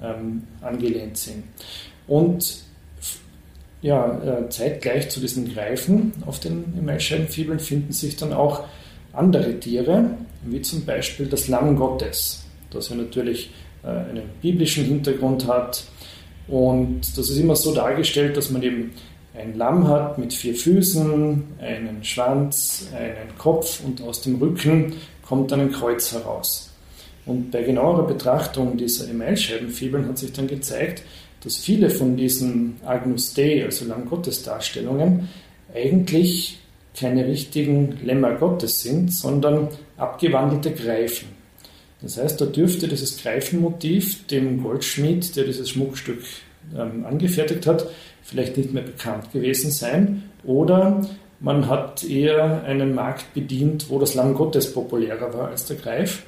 ähm, 0.02 0.42
angelehnt 0.60 1.16
sind. 1.16 1.44
Und 2.06 2.64
ja, 3.82 4.20
äh, 4.22 4.48
zeitgleich 4.48 5.10
zu 5.10 5.20
diesen 5.20 5.52
Greifen 5.52 6.12
auf 6.24 6.40
den 6.40 6.74
Emailscheibenfibeln 6.78 7.58
finden 7.58 7.92
sich 7.92 8.16
dann 8.16 8.32
auch 8.32 8.64
andere 9.12 9.58
Tiere, 9.60 10.10
wie 10.44 10.62
zum 10.62 10.84
Beispiel 10.84 11.26
das 11.26 11.48
Lamm 11.48 11.76
Gottes, 11.76 12.44
das 12.70 12.88
ja 12.88 12.96
natürlich 12.96 13.50
äh, 13.82 13.88
einen 13.88 14.24
biblischen 14.42 14.84
Hintergrund 14.84 15.46
hat. 15.46 15.84
Und 16.48 17.00
das 17.16 17.30
ist 17.30 17.38
immer 17.38 17.56
so 17.56 17.74
dargestellt, 17.74 18.36
dass 18.36 18.50
man 18.50 18.62
eben 18.62 18.92
ein 19.36 19.56
Lamm 19.56 19.88
hat 19.88 20.18
mit 20.18 20.32
vier 20.32 20.54
Füßen, 20.54 21.44
einen 21.60 22.04
Schwanz, 22.04 22.88
einen 22.96 23.36
Kopf 23.36 23.82
und 23.84 24.00
aus 24.02 24.22
dem 24.22 24.36
Rücken 24.36 24.94
kommt 25.22 25.52
dann 25.52 25.60
ein 25.60 25.72
Kreuz 25.72 26.12
heraus. 26.12 26.65
Und 27.26 27.50
bei 27.50 27.62
genauerer 27.62 28.06
Betrachtung 28.06 28.76
dieser 28.76 29.10
Emailscheibenfibeln 29.10 30.08
hat 30.08 30.16
sich 30.16 30.32
dann 30.32 30.46
gezeigt, 30.46 31.02
dass 31.42 31.56
viele 31.56 31.90
von 31.90 32.16
diesen 32.16 32.76
Agnus 32.84 33.34
Dei, 33.34 33.64
also 33.64 33.84
Lamm 33.84 34.08
Gottes 34.08 34.42
Darstellungen, 34.42 35.28
eigentlich 35.74 36.58
keine 36.98 37.26
richtigen 37.26 37.98
Lämmer 38.04 38.36
Gottes 38.36 38.82
sind, 38.82 39.12
sondern 39.12 39.68
abgewandelte 39.96 40.72
Greifen. 40.72 41.28
Das 42.00 42.16
heißt, 42.16 42.40
da 42.40 42.46
dürfte 42.46 42.88
dieses 42.88 43.20
Greifenmotiv 43.20 44.26
dem 44.28 44.62
Goldschmied, 44.62 45.34
der 45.36 45.44
dieses 45.44 45.70
Schmuckstück 45.70 46.22
ähm, 46.76 47.04
angefertigt 47.04 47.66
hat, 47.66 47.88
vielleicht 48.22 48.56
nicht 48.56 48.72
mehr 48.72 48.82
bekannt 48.82 49.32
gewesen 49.32 49.70
sein. 49.70 50.30
Oder 50.44 51.06
man 51.40 51.68
hat 51.68 52.04
eher 52.04 52.62
einen 52.64 52.94
Markt 52.94 53.34
bedient, 53.34 53.90
wo 53.90 53.98
das 53.98 54.14
Lamm 54.14 54.34
Gottes 54.34 54.72
populärer 54.72 55.34
war 55.34 55.48
als 55.48 55.66
der 55.66 55.76
Greif 55.76 56.22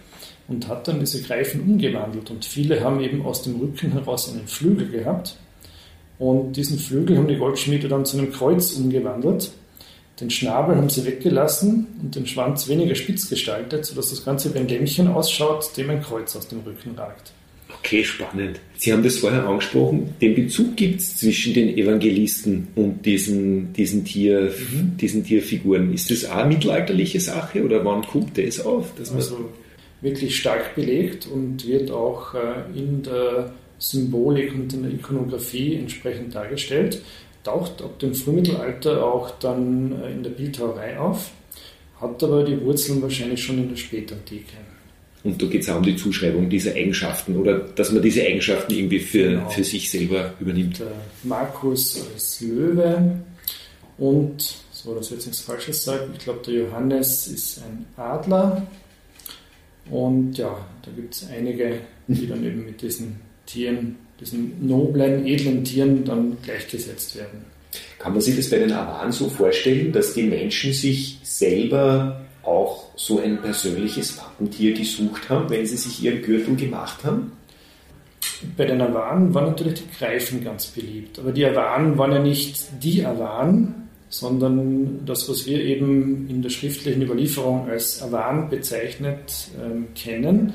und 0.48 0.66
hat 0.66 0.88
dann 0.88 1.00
diese 1.00 1.22
Greifen 1.22 1.60
umgewandelt. 1.60 2.30
Und 2.30 2.44
viele 2.44 2.82
haben 2.82 3.00
eben 3.00 3.24
aus 3.24 3.42
dem 3.42 3.56
Rücken 3.56 3.92
heraus 3.92 4.32
einen 4.32 4.48
Flügel 4.48 4.88
gehabt. 4.88 5.36
Und 6.18 6.56
diesen 6.56 6.78
Flügel 6.78 7.16
haben 7.16 7.28
die 7.28 7.36
Goldschmiede 7.36 7.86
dann 7.86 8.04
zu 8.04 8.18
einem 8.18 8.32
Kreuz 8.32 8.72
umgewandelt. 8.72 9.52
Den 10.20 10.30
Schnabel 10.30 10.74
haben 10.74 10.88
sie 10.88 11.04
weggelassen 11.04 11.86
und 12.02 12.16
den 12.16 12.26
Schwanz 12.26 12.66
weniger 12.66 12.96
spitz 12.96 13.28
gestaltet, 13.28 13.84
sodass 13.84 14.10
das 14.10 14.24
Ganze 14.24 14.52
wie 14.52 14.58
ein 14.58 14.66
Lämmchen 14.66 15.06
ausschaut, 15.06 15.76
dem 15.76 15.90
ein 15.90 16.02
Kreuz 16.02 16.34
aus 16.34 16.48
dem 16.48 16.60
Rücken 16.60 16.96
ragt. 16.96 17.32
Okay, 17.78 18.02
spannend. 18.02 18.58
Sie 18.76 18.92
haben 18.92 19.02
das 19.02 19.18
vorher 19.18 19.46
angesprochen. 19.46 20.14
Den 20.20 20.34
Bezug 20.34 20.76
gibt 20.76 21.00
es 21.00 21.18
zwischen 21.18 21.54
den 21.54 21.76
Evangelisten 21.76 22.68
und 22.74 23.04
diesen, 23.04 23.72
diesen, 23.74 24.04
Tier, 24.04 24.52
mhm. 24.72 24.96
diesen 24.96 25.22
Tierfiguren. 25.22 25.92
Ist 25.92 26.10
das 26.10 26.24
auch 26.24 26.36
eine 26.36 26.48
mittelalterliche 26.48 27.20
Sache 27.20 27.62
oder 27.62 27.84
wann 27.84 28.02
kommt 28.02 28.36
das 28.38 28.58
auf? 28.60 28.92
also, 28.98 29.50
wirklich 30.00 30.38
stark 30.38 30.74
belegt 30.74 31.26
und 31.26 31.66
wird 31.66 31.90
auch 31.90 32.34
äh, 32.34 32.78
in 32.78 33.02
der 33.02 33.52
Symbolik 33.78 34.54
und 34.54 34.72
in 34.72 34.82
der 34.82 34.92
Ikonografie 34.92 35.76
entsprechend 35.76 36.34
dargestellt. 36.34 37.02
Taucht 37.44 37.82
ab 37.82 37.98
dem 37.98 38.14
Frühmittelalter 38.14 39.04
auch 39.04 39.30
dann 39.38 40.00
äh, 40.02 40.12
in 40.12 40.22
der 40.22 40.30
Bildhauerei 40.30 40.98
auf, 40.98 41.30
hat 42.00 42.22
aber 42.22 42.44
die 42.44 42.60
Wurzeln 42.60 43.02
wahrscheinlich 43.02 43.42
schon 43.42 43.58
in 43.58 43.68
der 43.68 43.76
Spätantike. 43.76 44.56
Und 45.24 45.42
da 45.42 45.46
geht 45.46 45.62
es 45.62 45.68
auch 45.68 45.76
um 45.76 45.82
die 45.82 45.96
Zuschreibung 45.96 46.48
dieser 46.48 46.74
Eigenschaften 46.74 47.36
oder 47.36 47.58
dass 47.58 47.90
man 47.90 48.02
diese 48.02 48.22
Eigenschaften 48.22 48.72
irgendwie 48.72 49.00
für, 49.00 49.30
genau. 49.30 49.50
für 49.50 49.64
sich 49.64 49.90
selber 49.90 50.34
übernimmt. 50.38 50.78
Der 50.78 50.92
Markus 51.24 52.06
als 52.14 52.40
Löwe 52.40 53.20
und, 53.98 54.54
so 54.70 54.94
dass 54.94 55.06
ich 55.06 55.12
jetzt 55.12 55.26
nichts 55.26 55.40
Falsches 55.40 55.84
sage, 55.84 56.08
ich 56.16 56.20
glaube, 56.20 56.40
der 56.46 56.54
Johannes 56.54 57.26
ist 57.26 57.58
ein 57.58 57.84
Adler 57.96 58.64
und 59.90 60.36
ja, 60.36 60.56
da 60.82 60.90
gibt 60.90 61.14
es 61.14 61.28
einige, 61.30 61.80
die 62.06 62.26
dann 62.26 62.44
eben 62.44 62.64
mit 62.64 62.80
diesen 62.82 63.20
Tieren, 63.46 63.96
diesen 64.20 64.66
noblen, 64.66 65.26
edlen 65.26 65.64
Tieren 65.64 66.04
dann 66.04 66.36
gleichgesetzt 66.42 67.16
werden. 67.16 67.44
Kann 67.98 68.12
man 68.12 68.20
sich 68.20 68.36
das 68.36 68.50
bei 68.50 68.58
den 68.58 68.72
Awaren 68.72 69.12
so 69.12 69.28
vorstellen, 69.28 69.92
dass 69.92 70.14
die 70.14 70.22
Menschen 70.22 70.72
sich 70.72 71.18
selber 71.22 72.20
auch 72.42 72.86
so 72.96 73.20
ein 73.20 73.40
persönliches 73.40 74.18
Wappentier 74.18 74.72
gesucht 74.72 75.28
haben, 75.28 75.50
wenn 75.50 75.66
sie 75.66 75.76
sich 75.76 76.02
ihren 76.02 76.22
Gürtel 76.22 76.56
gemacht 76.56 77.04
haben? 77.04 77.32
Bei 78.56 78.64
den 78.64 78.80
Awaren 78.80 79.34
waren 79.34 79.46
natürlich 79.46 79.82
die 79.82 79.98
Greifen 79.98 80.44
ganz 80.44 80.66
beliebt. 80.66 81.18
Aber 81.18 81.32
die 81.32 81.44
Awaren 81.44 81.98
waren 81.98 82.12
ja 82.12 82.18
nicht 82.20 82.68
die 82.82 83.04
Awaren, 83.04 83.87
sondern 84.08 85.04
das, 85.04 85.28
was 85.28 85.46
wir 85.46 85.62
eben 85.62 86.28
in 86.28 86.42
der 86.42 86.50
schriftlichen 86.50 87.02
Überlieferung 87.02 87.68
als 87.68 88.02
Awan 88.02 88.48
bezeichnet 88.48 89.48
ähm, 89.62 89.88
kennen, 89.94 90.54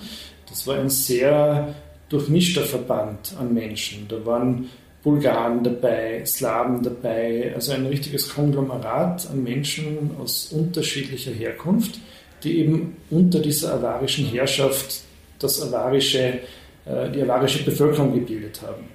das 0.49 0.65
war 0.67 0.77
ein 0.77 0.89
sehr 0.89 1.73
durchmischter 2.09 2.61
Verband 2.61 3.35
an 3.39 3.53
Menschen. 3.53 4.05
Da 4.07 4.23
waren 4.25 4.69
Bulgaren 5.03 5.63
dabei, 5.63 6.23
Slawen 6.25 6.81
dabei, 6.81 7.51
also 7.53 7.73
ein 7.73 7.85
richtiges 7.85 8.29
Konglomerat 8.29 9.29
an 9.29 9.43
Menschen 9.43 10.11
aus 10.19 10.51
unterschiedlicher 10.51 11.31
Herkunft, 11.31 11.99
die 12.43 12.59
eben 12.59 12.95
unter 13.09 13.39
dieser 13.39 13.73
avarischen 13.73 14.25
Herrschaft 14.25 15.01
das 15.39 15.61
avarische, 15.61 16.39
äh, 16.85 17.11
die 17.13 17.21
avarische 17.21 17.63
Bevölkerung 17.63 18.13
gebildet 18.13 18.61
haben. 18.61 18.85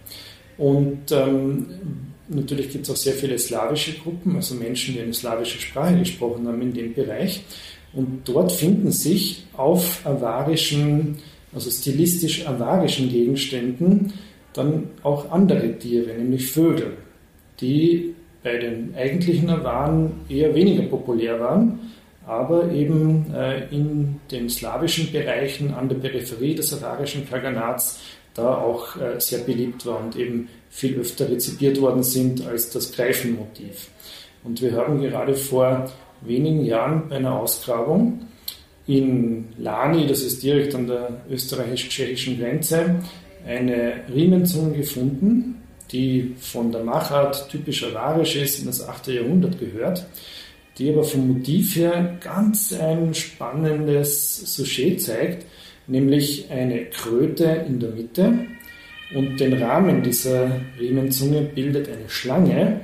Und 0.56 1.12
ähm, 1.12 1.66
natürlich 2.28 2.70
gibt 2.70 2.84
es 2.84 2.90
auch 2.90 2.96
sehr 2.96 3.14
viele 3.14 3.38
slawische 3.38 3.94
Gruppen, 3.94 4.36
also 4.36 4.54
Menschen, 4.54 4.94
die 4.94 5.00
eine 5.00 5.14
slawische 5.14 5.60
Sprache 5.60 5.98
gesprochen 5.98 6.46
haben 6.46 6.62
in 6.62 6.72
dem 6.72 6.94
Bereich. 6.94 7.42
Und 7.92 8.22
dort 8.24 8.52
finden 8.52 8.92
sich 8.92 9.44
auf 9.56 10.04
avarischen, 10.06 11.16
also 11.52 11.70
stilistisch 11.70 12.46
avarischen 12.46 13.08
Gegenständen 13.08 14.12
dann 14.52 14.90
auch 15.02 15.30
andere 15.30 15.78
Tiere, 15.78 16.14
nämlich 16.14 16.50
Vögel, 16.50 16.96
die 17.60 18.14
bei 18.42 18.58
den 18.58 18.94
eigentlichen 18.94 19.48
Awaren 19.50 20.12
eher 20.28 20.54
weniger 20.54 20.84
populär 20.84 21.40
waren, 21.40 21.78
aber 22.26 22.70
eben 22.72 23.32
äh, 23.34 23.66
in 23.70 24.20
den 24.30 24.48
slawischen 24.50 25.10
Bereichen 25.10 25.72
an 25.72 25.88
der 25.88 25.96
Peripherie 25.96 26.54
des 26.54 26.72
avarischen 26.74 27.28
Kaganats 27.28 28.00
da 28.38 28.56
auch 28.56 28.96
äh, 28.96 29.20
sehr 29.20 29.40
beliebt 29.40 29.84
war 29.84 30.00
und 30.00 30.16
eben 30.16 30.48
viel 30.70 30.98
öfter 30.98 31.28
rezipiert 31.28 31.80
worden 31.80 32.02
sind 32.02 32.46
als 32.46 32.70
das 32.70 32.92
Greifenmotiv. 32.92 33.88
Und 34.44 34.62
wir 34.62 34.72
haben 34.72 35.00
gerade 35.00 35.34
vor 35.34 35.90
wenigen 36.20 36.64
Jahren 36.64 37.08
bei 37.08 37.16
einer 37.16 37.38
Ausgrabung 37.38 38.20
in 38.86 39.48
Lani, 39.58 40.06
das 40.06 40.22
ist 40.22 40.42
direkt 40.42 40.74
an 40.74 40.86
der 40.86 41.20
österreichisch-tschechischen 41.30 42.38
Grenze, 42.38 42.96
eine 43.46 44.04
Riemenzunge 44.12 44.78
gefunden, 44.78 45.62
die 45.92 46.34
von 46.38 46.72
der 46.72 46.84
Machart 46.84 47.48
typisch 47.50 47.84
avarisch 47.84 48.36
ist, 48.36 48.60
in 48.60 48.66
das 48.66 48.86
8. 48.86 49.08
Jahrhundert 49.08 49.58
gehört, 49.58 50.06
die 50.78 50.90
aber 50.90 51.04
vom 51.04 51.28
Motiv 51.28 51.76
her 51.76 52.18
ganz 52.20 52.72
ein 52.72 53.12
spannendes 53.14 54.54
Sujet 54.54 55.02
zeigt, 55.02 55.44
nämlich 55.88 56.50
eine 56.50 56.84
Kröte 56.86 57.64
in 57.66 57.80
der 57.80 57.90
Mitte 57.90 58.46
und 59.14 59.40
den 59.40 59.54
Rahmen 59.54 60.02
dieser 60.02 60.60
Riemenzunge 60.78 61.42
bildet 61.42 61.88
eine 61.88 62.08
Schlange, 62.08 62.80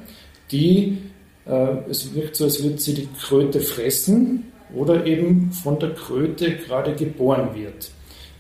die, 0.50 0.98
äh, 1.46 1.76
es 1.88 2.14
wirkt 2.14 2.36
so, 2.36 2.44
als 2.44 2.62
würde 2.62 2.78
sie 2.78 2.94
die 2.94 3.08
Kröte 3.20 3.60
fressen 3.60 4.44
oder 4.74 5.06
eben 5.06 5.52
von 5.52 5.78
der 5.78 5.90
Kröte 5.90 6.56
gerade 6.56 6.94
geboren 6.94 7.50
wird. 7.54 7.90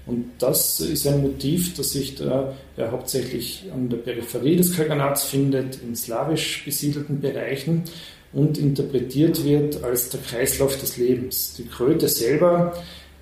Und 0.06 0.32
das 0.38 0.80
ist 0.80 1.06
ein 1.06 1.22
Motiv, 1.22 1.74
das 1.76 1.92
sich 1.92 2.14
da 2.16 2.54
ja, 2.76 2.90
hauptsächlich 2.90 3.64
an 3.72 3.88
der 3.88 3.96
Peripherie 3.98 4.56
des 4.56 4.76
Kaganats 4.76 5.24
findet, 5.24 5.82
in 5.82 5.96
slawisch 5.96 6.64
besiedelten 6.64 7.20
Bereichen 7.20 7.84
und 8.32 8.58
interpretiert 8.58 9.44
wird 9.44 9.82
als 9.82 10.10
der 10.10 10.20
Kreislauf 10.20 10.78
des 10.78 10.98
Lebens. 10.98 11.54
Die 11.56 11.66
Kröte 11.66 12.08
selber, 12.08 12.74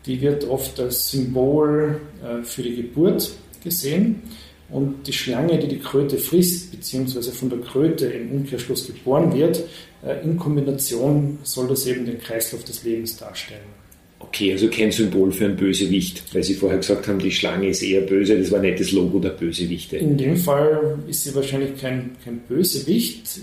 die 0.06 0.20
wird 0.20 0.44
oft 0.44 0.78
als 0.80 1.10
Symbol 1.10 2.00
äh, 2.22 2.42
für 2.44 2.62
die 2.62 2.76
Geburt 2.76 3.32
gesehen 3.62 4.22
und 4.70 5.06
die 5.06 5.12
Schlange, 5.12 5.58
die 5.58 5.68
die 5.68 5.78
Kröte 5.78 6.16
frisst, 6.16 6.70
beziehungsweise 6.70 7.30
von 7.30 7.50
der 7.50 7.60
Kröte 7.60 8.06
im 8.06 8.32
Umkehrschluss 8.32 8.86
geboren 8.86 9.32
wird, 9.34 9.62
äh, 10.04 10.22
in 10.24 10.36
Kombination 10.36 11.38
soll 11.42 11.68
das 11.68 11.86
eben 11.86 12.06
den 12.06 12.18
Kreislauf 12.18 12.64
des 12.64 12.82
Lebens 12.84 13.16
darstellen. 13.16 13.82
Okay, 14.18 14.52
also 14.52 14.68
kein 14.68 14.90
Symbol 14.90 15.32
für 15.32 15.46
ein 15.46 15.56
Bösewicht, 15.56 16.22
weil 16.32 16.42
Sie 16.42 16.54
vorher 16.54 16.78
gesagt 16.78 17.06
haben, 17.08 17.18
die 17.18 17.30
Schlange 17.30 17.68
ist 17.68 17.82
eher 17.82 18.02
böse, 18.02 18.38
das 18.38 18.50
war 18.50 18.60
nicht 18.60 18.80
das 18.80 18.92
Logo 18.92 19.18
der 19.18 19.30
Bösewichte. 19.30 19.96
In 19.96 20.16
dem 20.16 20.36
Fall 20.36 20.98
ist 21.08 21.24
sie 21.24 21.34
wahrscheinlich 21.34 21.76
kein, 21.78 22.12
kein 22.24 22.38
Bösewicht. 22.38 23.40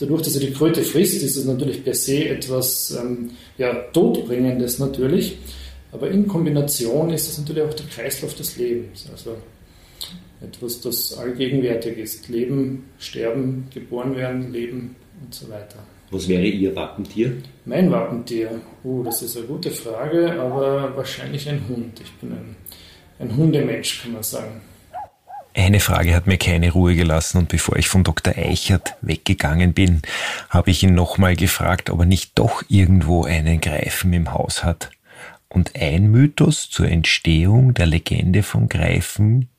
Dadurch, 0.00 0.22
dass 0.22 0.32
sie 0.34 0.46
die 0.46 0.52
Kröte 0.52 0.82
frisst, 0.82 1.22
ist 1.22 1.36
es 1.36 1.44
natürlich 1.44 1.84
per 1.84 1.94
se 1.94 2.28
etwas 2.28 2.96
ähm, 3.00 3.30
ja, 3.58 3.74
Todbringendes 3.92 4.78
natürlich. 4.78 5.38
Aber 5.92 6.10
in 6.10 6.26
Kombination 6.26 7.10
ist 7.10 7.28
es 7.28 7.38
natürlich 7.38 7.64
auch 7.64 7.74
der 7.74 7.86
Kreislauf 7.86 8.34
des 8.34 8.56
Lebens. 8.56 9.08
Also 9.10 9.36
etwas, 10.40 10.80
das 10.80 11.16
allgegenwärtig 11.18 11.98
ist. 11.98 12.28
Leben, 12.28 12.84
sterben, 12.98 13.68
geboren 13.74 14.16
werden, 14.16 14.52
leben 14.52 14.96
und 15.22 15.34
so 15.34 15.48
weiter. 15.48 15.76
Was 16.10 16.28
wäre 16.28 16.44
Ihr 16.44 16.74
Wappentier? 16.74 17.32
Mein 17.66 17.90
Wappentier? 17.90 18.60
Oh, 18.82 19.02
das 19.04 19.22
ist 19.22 19.36
eine 19.36 19.46
gute 19.46 19.70
Frage, 19.70 20.32
aber 20.40 20.96
wahrscheinlich 20.96 21.48
ein 21.48 21.62
Hund. 21.68 22.00
Ich 22.02 22.12
bin 22.14 22.32
ein, 22.32 22.56
ein 23.18 23.36
Hundemensch, 23.36 24.02
kann 24.02 24.12
man 24.12 24.22
sagen. 24.22 24.60
Eine 25.60 25.80
Frage 25.80 26.14
hat 26.14 26.26
mir 26.26 26.38
keine 26.38 26.72
Ruhe 26.72 26.94
gelassen 26.94 27.36
und 27.36 27.50
bevor 27.50 27.76
ich 27.76 27.86
von 27.86 28.02
Dr. 28.02 28.32
Eichert 28.34 28.94
weggegangen 29.02 29.74
bin, 29.74 30.00
habe 30.48 30.70
ich 30.70 30.82
ihn 30.82 30.94
nochmal 30.94 31.36
gefragt, 31.36 31.90
ob 31.90 32.00
er 32.00 32.06
nicht 32.06 32.32
doch 32.36 32.62
irgendwo 32.70 33.24
einen 33.24 33.60
Greifen 33.60 34.14
im 34.14 34.32
Haus 34.32 34.64
hat. 34.64 34.90
Und 35.50 35.76
ein 35.76 36.10
Mythos 36.10 36.70
zur 36.70 36.88
Entstehung 36.88 37.74
der 37.74 37.84
Legende 37.84 38.42
von 38.42 38.70
Greifen, 38.70 39.50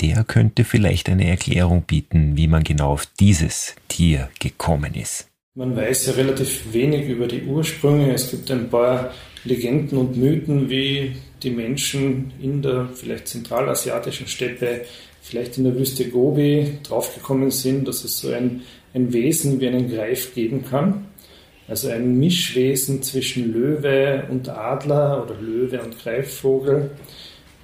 der 0.00 0.22
könnte 0.22 0.62
vielleicht 0.62 1.08
eine 1.08 1.28
Erklärung 1.28 1.82
bieten, 1.82 2.36
wie 2.36 2.46
man 2.46 2.62
genau 2.62 2.92
auf 2.92 3.06
dieses 3.18 3.74
Tier 3.88 4.28
gekommen 4.38 4.94
ist. 4.94 5.26
Man 5.56 5.74
weiß 5.74 6.06
ja 6.06 6.12
relativ 6.12 6.72
wenig 6.72 7.08
über 7.08 7.26
die 7.26 7.42
Ursprünge. 7.42 8.14
Es 8.14 8.30
gibt 8.30 8.52
ein 8.52 8.70
paar 8.70 9.12
Legenden 9.42 9.98
und 9.98 10.16
Mythen, 10.16 10.70
wie 10.70 11.16
die 11.42 11.50
Menschen 11.50 12.32
in 12.40 12.62
der 12.62 12.88
vielleicht 12.94 13.26
zentralasiatischen 13.26 14.28
Steppe, 14.28 14.82
vielleicht 15.20 15.58
in 15.58 15.64
der 15.64 15.76
Wüste 15.76 16.08
Gobi 16.08 16.78
draufgekommen 16.82 17.50
sind, 17.50 17.86
dass 17.86 18.04
es 18.04 18.18
so 18.18 18.32
ein, 18.32 18.62
ein 18.94 19.12
Wesen 19.12 19.60
wie 19.60 19.68
einen 19.68 19.90
Greif 19.90 20.34
geben 20.34 20.64
kann. 20.64 21.06
Also 21.68 21.88
ein 21.88 22.18
Mischwesen 22.18 23.02
zwischen 23.02 23.52
Löwe 23.52 24.24
und 24.28 24.48
Adler 24.48 25.22
oder 25.22 25.40
Löwe 25.40 25.80
und 25.80 25.98
Greifvogel 26.02 26.90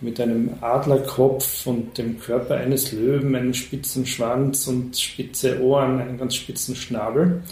mit 0.01 0.21
einem 0.21 0.51
Adlerkopf 0.61 1.66
und 1.66 1.97
dem 1.99 2.21
Körper 2.21 2.57
eines 2.57 2.92
Löwen, 2.92 3.35
einem 3.35 3.55
spitzen 3.55 4.07
Schwanz 4.07 4.69
und 4.69 4.97
spitze 4.97 5.61
Ohren, 5.62 6.01
einen 6.01 6.19
ganz 6.19 6.35
spitzen 6.35 6.77
Schnabel. 6.77 7.42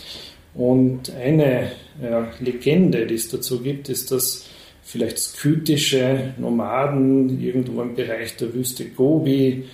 Und 0.55 1.11
eine 1.11 1.73
ja, 2.01 2.29
Legende, 2.39 3.07
die 3.07 3.15
es 3.15 3.29
dazu 3.29 3.61
gibt, 3.61 3.89
ist, 3.89 4.13
dass 4.13 4.47
vielleicht 4.83 5.19
skytische 5.19 6.35
Nomaden 6.39 7.41
irgendwo 7.41 7.83
im 7.83 7.95
Bereich 7.95 8.37
der 8.37 8.55
Wüste 8.55 8.85
Gobi 8.85 9.65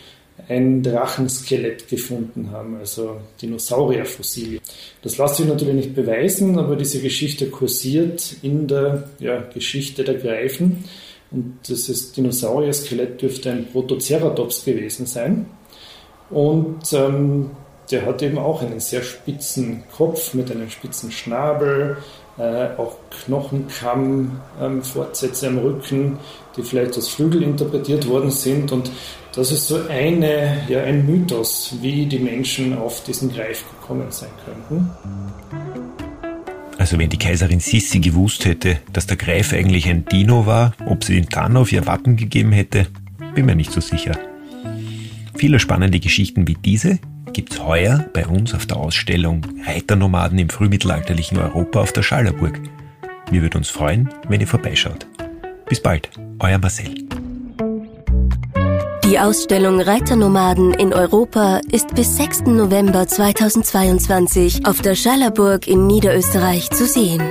ein 0.48 0.82
Drachenskelett 0.82 1.88
gefunden 1.88 2.50
haben, 2.50 2.76
also 2.76 3.20
Dinosaurierfossilien. 3.40 4.60
Das 5.02 5.18
lässt 5.18 5.36
sich 5.36 5.46
natürlich 5.46 5.74
nicht 5.74 5.94
beweisen, 5.94 6.58
aber 6.58 6.76
diese 6.76 7.00
Geschichte 7.00 7.48
kursiert 7.50 8.36
in 8.42 8.66
der 8.66 9.10
ja, 9.18 9.40
Geschichte 9.40 10.04
der 10.04 10.14
Greifen. 10.14 10.84
Und 11.30 11.58
dieses 11.68 12.12
Dinosaurier-Skelett 12.12 13.22
dürfte 13.22 13.50
ein 13.52 13.66
Protoceratops 13.70 14.64
gewesen 14.64 15.06
sein. 15.06 15.46
Und 16.30 16.92
ähm, 16.92 17.50
der 17.90 18.06
hat 18.06 18.22
eben 18.22 18.38
auch 18.38 18.62
einen 18.62 18.80
sehr 18.80 19.02
spitzen 19.02 19.82
Kopf 19.96 20.34
mit 20.34 20.50
einem 20.50 20.70
spitzen 20.70 21.10
Schnabel, 21.10 21.98
äh, 22.38 22.68
auch 22.76 22.96
Knochenkamm-Fortsätze 23.24 25.46
ähm, 25.46 25.58
am 25.58 25.64
Rücken, 25.64 26.18
die 26.56 26.62
vielleicht 26.62 26.94
als 26.96 27.08
Flügel 27.08 27.42
interpretiert 27.42 28.08
worden 28.08 28.30
sind. 28.30 28.72
Und 28.72 28.90
das 29.34 29.52
ist 29.52 29.68
so 29.68 29.78
eine, 29.88 30.62
ja, 30.68 30.82
ein 30.82 31.04
Mythos, 31.06 31.76
wie 31.80 32.06
die 32.06 32.18
Menschen 32.18 32.78
auf 32.78 33.04
diesen 33.04 33.32
Greif 33.32 33.64
gekommen 33.70 34.10
sein 34.10 34.30
könnten. 34.44 34.90
Also 36.78 36.98
wenn 36.98 37.10
die 37.10 37.18
Kaiserin 37.18 37.60
Sissi 37.60 38.00
gewusst 38.00 38.46
hätte, 38.46 38.78
dass 38.92 39.06
der 39.06 39.18
Greif 39.18 39.52
eigentlich 39.52 39.86
ein 39.86 40.06
Dino 40.06 40.46
war, 40.46 40.72
ob 40.86 41.04
sie 41.04 41.20
dann 41.20 41.58
auf 41.58 41.70
ihr 41.72 41.86
Wappen 41.86 42.16
gegeben 42.16 42.52
hätte, 42.52 42.86
bin 43.34 43.44
mir 43.46 43.54
nicht 43.54 43.70
so 43.70 43.82
sicher. 43.82 44.12
Viele 45.36 45.58
spannende 45.58 46.00
Geschichten 46.00 46.48
wie 46.48 46.54
diese 46.54 46.98
gibt's 47.32 47.62
heuer 47.62 48.06
bei 48.12 48.26
uns 48.26 48.54
auf 48.54 48.66
der 48.66 48.76
Ausstellung 48.76 49.42
Reiternomaden 49.66 50.38
im 50.38 50.48
frühmittelalterlichen 50.48 51.38
Europa 51.38 51.80
auf 51.80 51.92
der 51.92 52.02
Schallerburg. 52.02 52.60
Wir 53.30 53.42
würden 53.42 53.58
uns 53.58 53.70
freuen, 53.70 54.08
wenn 54.28 54.40
ihr 54.40 54.46
vorbeischaut. 54.46 55.06
Bis 55.68 55.80
bald, 55.80 56.10
euer 56.40 56.58
Marcel. 56.58 56.94
Die 59.04 59.18
Ausstellung 59.18 59.80
Reiternomaden 59.80 60.72
in 60.74 60.92
Europa 60.92 61.60
ist 61.70 61.94
bis 61.94 62.16
6. 62.16 62.42
November 62.42 63.08
2022 63.08 64.66
auf 64.66 64.82
der 64.82 64.94
Schallerburg 64.94 65.66
in 65.66 65.86
Niederösterreich 65.86 66.70
zu 66.70 66.86
sehen. 66.86 67.22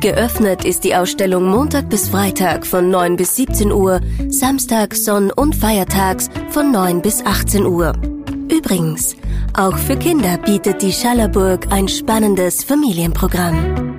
Geöffnet 0.00 0.64
ist 0.64 0.84
die 0.84 0.94
Ausstellung 0.94 1.48
Montag 1.48 1.88
bis 1.90 2.08
Freitag 2.08 2.66
von 2.66 2.90
9 2.90 3.16
bis 3.16 3.36
17 3.36 3.72
Uhr, 3.72 4.00
Samstag, 4.28 4.94
Sonn- 4.94 5.30
und 5.30 5.54
Feiertags 5.54 6.28
von 6.50 6.70
9 6.70 7.02
bis 7.02 7.24
18 7.24 7.66
Uhr. 7.66 7.92
Übrigens, 8.50 9.16
auch 9.54 9.76
für 9.76 9.96
Kinder 9.96 10.38
bietet 10.38 10.82
die 10.82 10.92
Schallerburg 10.92 11.66
ein 11.70 11.88
spannendes 11.88 12.62
Familienprogramm. 12.62 13.95